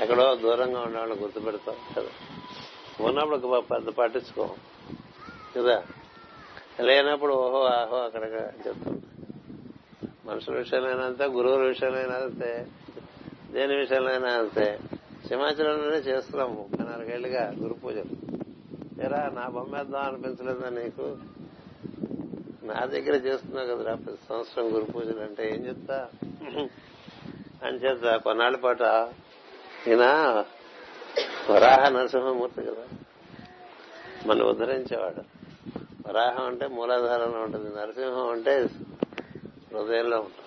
[0.03, 2.11] ఎక్కడో దూరంగా ఉండే వాళ్ళని గుర్తుపెడతాం కదా
[3.07, 4.45] ఉన్నప్పుడు పెద్ద పట్టించుకో
[5.55, 5.75] కదా
[6.87, 8.23] లేనప్పుడు ఓహో ఆహో అక్కడ
[8.65, 8.97] చెప్తాం
[10.29, 12.51] మనుషుల విషయంలో అంతే గురువుల విషయంలో అంతే
[13.53, 14.11] దేని విషయంలో
[14.43, 14.67] అంతే
[15.29, 18.15] సింహాచలంలోనే చేస్తున్నాము నాలుగేళ్లుగా గురు పూజలు
[19.05, 21.05] ఎరా నా బొమ్మేద్దాం అనిపించలేదా నీకు
[22.69, 25.97] నా దగ్గర చేస్తున్నావు కదా ప్రతి సంవత్సరం గురు పూజలు అంటే ఏం చెప్తా
[27.65, 28.81] అని కొన్నాళ్ల కొన్నాళ్ళ పాట
[29.91, 30.05] ఈయన
[31.51, 32.83] వరాహ నరసింహమూర్తి కదా
[34.27, 35.21] మనం ఉద్ధరించేవాడు
[36.05, 38.53] వరాహం అంటే మూలాధారంలో ఉంటుంది నరసింహం అంటే
[39.73, 40.45] హృదయంలో ఉంటుంది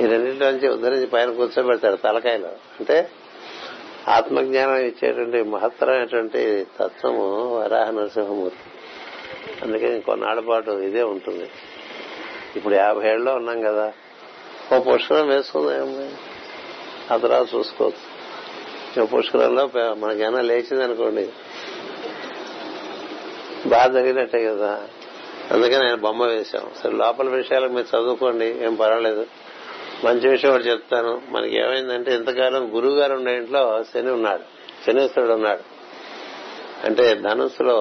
[0.00, 2.96] ఈ రెండింటిలోంచి ఉద్ధరించి పైన కూర్చోబెడతాడు తలకాయలో అంటే
[4.16, 6.42] ఆత్మజ్ఞానం ఇచ్చేటువంటి మహత్తరమైనటువంటి
[6.78, 7.26] తత్వము
[7.58, 8.64] వరాహ నరసింహమూర్తి
[9.64, 11.46] అందుకని కొన్నాళ్ళ పాటు ఇదే ఉంటుంది
[12.58, 13.86] ఇప్పుడు యాభై ఏళ్ళలో ఉన్నాం కదా
[14.72, 16.04] ఓ పుష్కరం వేసుకుందాం ఏమి
[17.12, 18.00] ఆ తర్వాత చూసుకోవచ్చు
[19.02, 19.62] ఓ పుష్కరంలో
[20.50, 21.24] లేచింది అనుకోండి
[23.72, 24.70] బాధ జరిగినట్టే కదా
[25.54, 29.24] అందుకని ఆయన బొమ్మ వేశాం సరే లోపల విషయాలు మీరు చదువుకోండి ఏం పర్వాలేదు
[30.06, 34.44] మంచి విషయం ఒకటి చెప్తాను మనకి ఏమైందంటే ఇంతకాలం గురువు గారు ఉన్న ఇంట్లో శని ఉన్నాడు
[34.84, 35.64] శనేశ్వరుడు ఉన్నాడు
[36.88, 37.76] అంటే ధనుస్సులో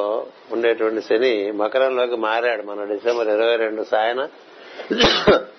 [0.56, 4.24] ఉండేటువంటి శని మకరంలోకి మారాడు మన డిసెంబర్ ఇరవై రెండు సాయన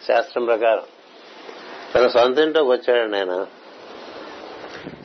[0.09, 0.87] శాస్త్రం ప్రకారం
[1.95, 3.33] తన సొంత ఇంట్లోకి వచ్చాడు ఆయన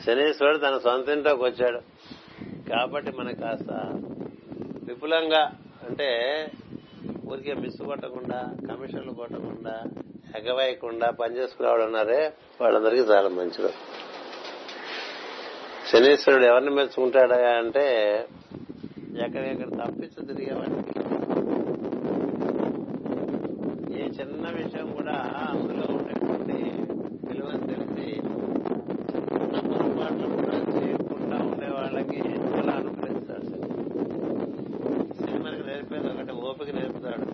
[0.04, 1.80] శనీశ్వరుడు తన సొంత ఇంట్లోకి వచ్చాడు
[2.70, 3.72] కాబట్టి మనకు కాస్త
[4.88, 5.42] విపులంగా
[5.86, 6.08] అంటే
[7.30, 9.74] ఊరికే మిస్ కొట్టకుండా కమిషన్లు కొట్టకుండా
[10.38, 12.20] ఎగవేయకుండా పనిచేసుకునేవాడు ఉన్నారే
[12.62, 13.72] వాళ్ళందరికీ చాలా మంచిది
[15.90, 17.86] శనీశ్వరుడు ఎవరిని మెచ్చుకుంటాడా అంటే
[19.26, 20.94] ఎక్కడెక్కడ తప్పించు తిరిగేవాడికి
[24.02, 25.16] ఏ చిన్న విషయం కూడా
[25.52, 25.88] అందులో
[27.48, 28.06] కాదని తెలిసి
[29.10, 29.28] చిన్న
[29.72, 32.18] పొరపాట్లు కూడా చేయకుండా ఉండే వాళ్ళకి
[32.54, 33.46] చాలా అనుగ్రహిస్తాడు
[35.44, 37.28] మనకి నేర్పేది ఒకటి ఓపిక నేర్పుతాడు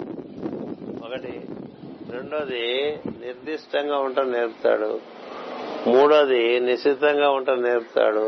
[1.06, 1.32] ఒకటి
[2.16, 2.64] రెండోది
[3.24, 4.90] నిర్దిష్టంగా ఉంటాం నేర్పుతాడు
[5.92, 8.26] మూడోది నిశ్చితంగా ఉంటాం నేర్పుతాడు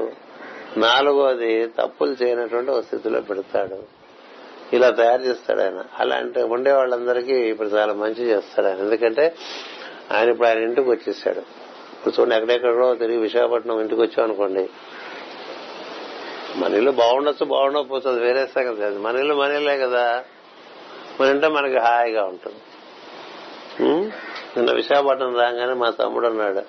[0.86, 3.78] నాలుగోది తప్పులు చేయనటువంటి ఒక స్థితిలో పెడతాడు
[4.76, 9.26] ఇలా తయారు చేస్తాడు ఆయన అలాంటి ఉండే వాళ్ళందరికీ ఇప్పుడు చాలా మంచి చేస్తాడు ఆయన ఎందుకంటే
[10.16, 11.42] ఆయన ఇప్పుడు ఆయన ఇంటికి వచ్చేసాడు
[12.06, 14.62] ఇప్పుడు చూడండి ఎక్కడెక్కడో తిరిగి విశాఖపట్నం ఇంటికి వచ్చాం అనుకోండి
[16.60, 20.04] మన ఇల్లు బాగుండొచ్చు బాగుండకపోతుంది వేరే సంగతి కాదు మన ఇల్లు మన ఇల్లే కదా
[21.16, 22.60] మన ఇంట్లో మనకి హాయిగా ఉంటుంది
[24.54, 26.62] నిన్న విశాఖపట్నం రాగానే మా తమ్ముడు అన్నాడు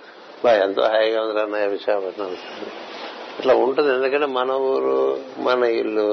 [0.45, 2.33] బా ఎంతో హాయిగా ఉంది అన్నయ్య విశాఖపట్నం
[3.41, 4.97] ఇట్లా ఉంటుంది ఎందుకంటే మన ఊరు
[5.49, 6.09] మన ఇల్లు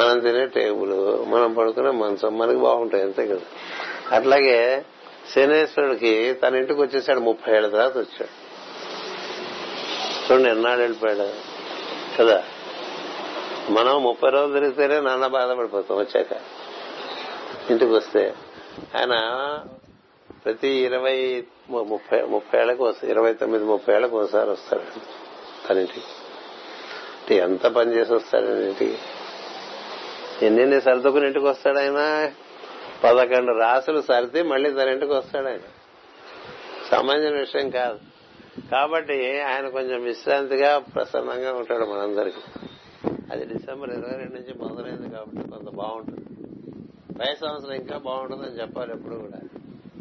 [0.00, 0.96] మనం తినే టేబుల్
[1.34, 3.46] మనం పడుకునే మంచం మనకి బాగుంటాయి అంతే కదా
[4.18, 4.60] అట్లాగే
[5.32, 6.12] శనేశ్వరుడికి
[6.42, 8.32] తన ఇంటికి వచ్చేసాడు ముప్పై ఏళ్ళ తర్వాత వచ్చాడు
[10.26, 11.26] చూడండి ఎన్నాళ్ళు వెళ్ళిపోయాడు
[12.16, 12.38] కదా
[13.76, 16.32] మనం ముప్పై రోజులు తిరిగితేనే నాన్న బాధపడిపోతాం వచ్చాక
[17.72, 18.22] ఇంటికి వస్తే
[18.98, 19.14] ఆయన
[20.44, 21.16] ప్రతి ఇరవై
[21.92, 24.86] ముప్పై ముప్పై ఏళ్ళకు ఇరవై తొమ్మిది ముప్పై ఏళ్ళకు ఒకసారి వస్తాడు
[25.66, 28.98] తన ఇంటికి ఎంత పని చేసి వస్తాడు ఇంటికి
[30.46, 32.00] ఎన్నెన్ని సర్దుకుని ఇంటికి వస్తాడు ఆయన
[33.04, 35.66] పదకొండు రాసులు సరితే మళ్లీ తన ఇంటికి వస్తాడు ఆయన
[36.90, 37.98] సామాన్య విషయం కాదు
[38.72, 39.16] కాబట్టి
[39.50, 42.42] ఆయన కొంచెం విశ్రాంతిగా ప్రసన్నంగా ఉంటాడు మనందరికీ
[43.32, 46.24] అది డిసెంబర్ ఇరవై రెండు నుంచి మొదలైంది కాబట్టి కొంత బాగుంటుంది
[47.18, 49.40] పై సంవత్సరం ఇంకా బాగుంటుందని చెప్పాలి ఎప్పుడు కూడా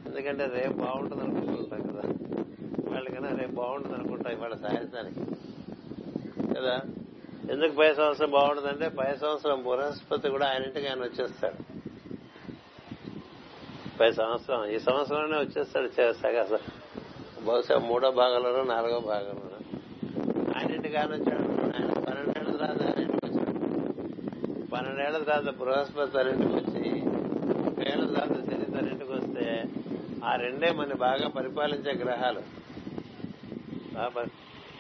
[0.10, 2.06] ఎందుకంటే రేపు బాగుంటుంది అనుకుంటుంటాం కదా
[2.91, 5.24] వాళ్ళకైనా రేపు బాగుంటుంది అనుకుంటాం ఇవాళ సాయంత్రానికి
[6.56, 6.76] కదా
[7.54, 11.58] ఎందుకు పై సంవత్సరం బాగుంటుందంటే పై సంవత్సరం బృహస్పతి కూడా ఆయన ఇంటికి ఆయన వచ్చేస్తాడు
[14.02, 15.88] ముప్పై సంవత్సరం ఈ సంవత్సరంలోనే వచ్చేస్తాడు
[16.20, 16.52] సగస
[17.47, 19.58] బహుశా మూడో భాగంలోనో నాలుగో భాగంలోనో
[20.58, 21.45] ఆయనింటి కాని వచ్చాడు
[22.06, 23.56] ఆయన పన్నెండేళ్ల తర్వాత ఆయనింటికి వచ్చాడు
[24.74, 26.86] పన్నెండేళ్ల తర్వాత బృహస్పతి తనింటికి వచ్చి
[27.89, 29.47] ఏళ్ల తర్వాత శని తనింటికి వస్తే
[30.30, 32.43] ఆ రెండే మన బాగా పరిపాలించే గ్రహాలు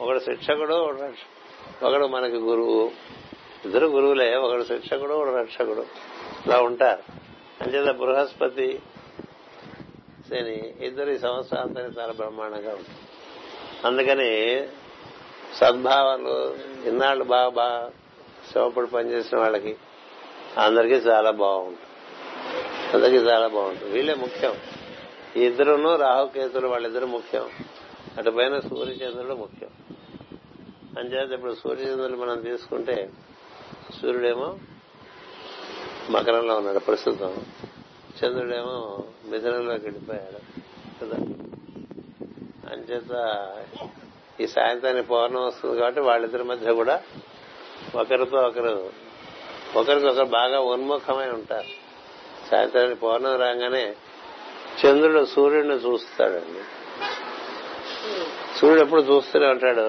[0.03, 0.77] ఒకడు శిక్షకుడు
[1.87, 2.81] ఒకడు మనకి గురువు
[3.67, 5.85] ఇద్దరు గురువులే ఒకడు శిక్షకుడు ఒకడు రక్షకుడు
[6.45, 7.03] ఇలా ఉంటారు
[7.63, 8.65] అంచేత బృహస్పతి
[10.39, 10.55] అని
[10.87, 13.03] ఇద్దరు ఈ సంవత్సరాంతానికి చాలా బ్రహ్మాండంగా ఉంటుంది
[13.87, 14.31] అందుకని
[15.59, 16.33] సద్భావాలు
[16.89, 17.79] ఇన్నాళ్ళు బాగా బాగా
[18.49, 19.73] శ్రమపడి పనిచేసిన వాళ్ళకి
[20.65, 21.87] అందరికీ చాలా బాగుంటుంది
[22.95, 24.55] అందరికీ చాలా బాగుంటుంది వీళ్ళే ముఖ్యం
[25.47, 27.45] ఇద్దరును రాహుకేతులు వాళ్ళిద్దరు ముఖ్యం
[28.19, 29.71] అటు పైన సూర్యచంద్రుడు ముఖ్యం
[30.99, 32.97] అంచేత ఇప్పుడు సూర్యచంద్రులు మనం తీసుకుంటే
[33.97, 34.47] సూర్యుడేమో
[36.15, 37.33] మకరంలో ఉన్నాడు ప్రస్తుతం
[38.19, 38.75] చంద్రుడేమో
[39.31, 40.39] మిథునంలోకి వెళ్ళిపోయాడు
[40.99, 41.17] కదా
[42.71, 43.13] అంచేత
[44.43, 46.95] ఈ సాయంత్రానికి పౌర్ణం వస్తుంది కాబట్టి వాళ్ళిద్దరి మధ్య కూడా
[48.01, 48.73] ఒకరితో ఒకరు
[49.79, 51.69] ఒకరికొకరు బాగా ఉన్ముఖమై ఉంటారు
[52.49, 53.85] సాయంత్రానికి పౌర్ణం రాగానే
[54.81, 56.61] చంద్రుడు సూర్యుడిని చూస్తాడండి
[58.57, 59.87] సూర్యుడు ఎప్పుడు చూస్తూనే ఉంటాడు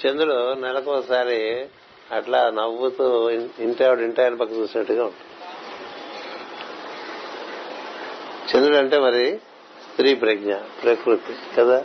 [0.00, 1.40] చంద్రుడు నెలకోసారి
[2.16, 3.04] అట్లా నవ్వుతూ
[3.66, 5.28] ఇంటి ఆవిడ ఇంటి ఆయన పక్క చూసినట్టుగా ఉంటాడు
[8.52, 9.24] చంద్రుడు అంటే మరి
[9.88, 11.76] స్త్రీ ప్రజ్ఞ ప్రకృతి కదా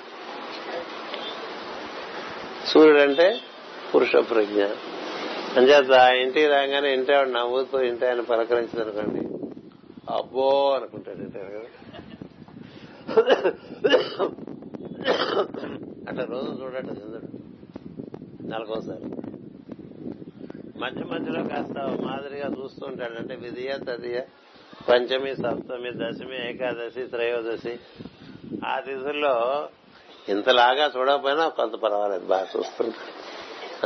[2.69, 3.27] సూర్యుడు అంటే
[3.91, 4.61] పురుష ప్రజ్ఞ
[5.57, 9.21] అంచేత ఆ ఇంటి రాగానే ఇంటి ఆవిడ నవ్వుతూ ఇంటి ఆయన పలకరించింది అనుకోండి
[10.17, 10.47] అబ్బో
[10.77, 11.61] అనుకుంటాడు ఇంటారు
[16.09, 17.29] అట్లా రోజు చూడట చంద్రుడు
[18.51, 19.07] నెలకోసారి
[20.83, 21.75] మధ్య మధ్యలో కాస్త
[22.07, 24.23] మాదిరిగా చూస్తూ ఉంటాడంటే విధియా తదియా
[24.89, 27.73] పంచమి సప్తమి దశమి ఏకాదశి త్రయోదశి
[28.71, 29.33] ఆ తిథుల్లో
[30.33, 32.95] ఇంతలాగా చూడకపోయినా కొంత పర్వాలేదు బాగా చూస్తుంది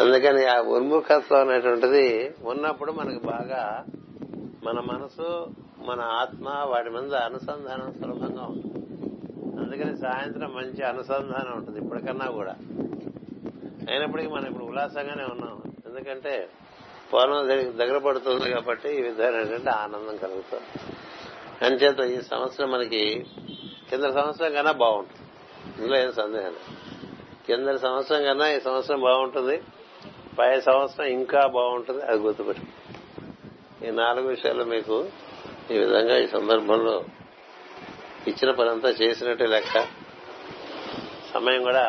[0.01, 2.05] అందుకని ఆ ఉన్ముఖత్వం అనేటువంటిది
[2.51, 3.61] ఉన్నప్పుడు మనకు బాగా
[4.67, 5.27] మన మనసు
[5.89, 8.79] మన ఆత్మ వాటి మీద అనుసంధానం సులభంగా ఉంటుంది
[9.61, 12.53] అందుకని సాయంత్రం మంచి అనుసంధానం ఉంటుంది ఇప్పటికన్నా కూడా
[13.89, 15.57] అయినప్పటికీ మనం ఇప్పుడు ఉల్లాసంగానే ఉన్నాం
[15.89, 16.33] ఎందుకంటే
[17.13, 20.67] పౌర్ణమి దగ్గర పడుతుంది కాబట్టి ఈ విధమైనటువంటి ఆనందం కలుగుతుంది
[21.65, 23.01] అంచేత ఈ సంవత్సరం మనకి
[23.89, 25.21] కింద సంవత్సరం కన్నా బాగుంటుంది
[25.79, 26.53] ఇందులో ఏం సందేహం
[27.47, 29.57] కింద సంవత్సరం కన్నా ఈ సంవత్సరం బాగుంటుంది
[30.37, 32.65] పై సంవత్సరం ఇంకా బాగుంటుంది అది గుర్తుపెట్టు
[33.87, 34.97] ఈ నాలుగు విషయాలు మీకు
[35.73, 36.95] ఈ విధంగా ఈ సందర్భంలో
[38.29, 39.77] ఇచ్చిన పనంతా చేసినట్టే లెక్క
[41.33, 41.85] సమయం కూడా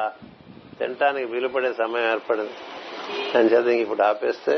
[0.80, 2.54] తినటానికి వీలుపడే సమయం ఏర్పడింది
[3.32, 4.54] దాని చేత ఇప్పుడు ఆపేస్తే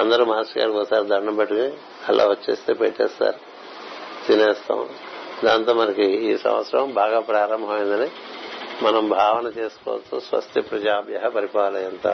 [0.00, 1.66] అందరూ మాస్టర్ గారికి ఒకసారి దండం పెట్టుకుని
[2.10, 3.40] అలా వచ్చేస్తే పెట్టేస్తారు
[4.26, 4.80] తినేస్తాం
[5.46, 8.08] దాంతో మనకి ఈ సంవత్సరం బాగా ప్రారంభమైందని
[8.84, 12.06] మనం భావన చేసుకోవచ్చు స్వస్తి ప్రజాభ్య పరిపాలయంత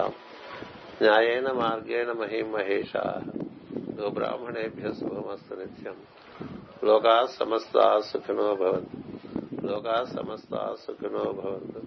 [1.05, 2.93] న్యాయేన మార్గేణ మహిం మహేష
[3.99, 5.97] గోబ్రాహ్మణేభ్య శుభమస్తు నిత్యం
[6.89, 7.79] లోకా సమస్త
[8.11, 8.99] సుఖినో భవంతు
[9.69, 10.55] లోకా సమస్త
[10.85, 11.83] సుఖినో భవంతు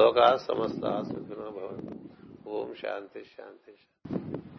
[0.00, 1.96] లోకా సమస్త సుఖినో భవంతు
[2.58, 4.55] ఓం శాంతి శాంతి శాంతి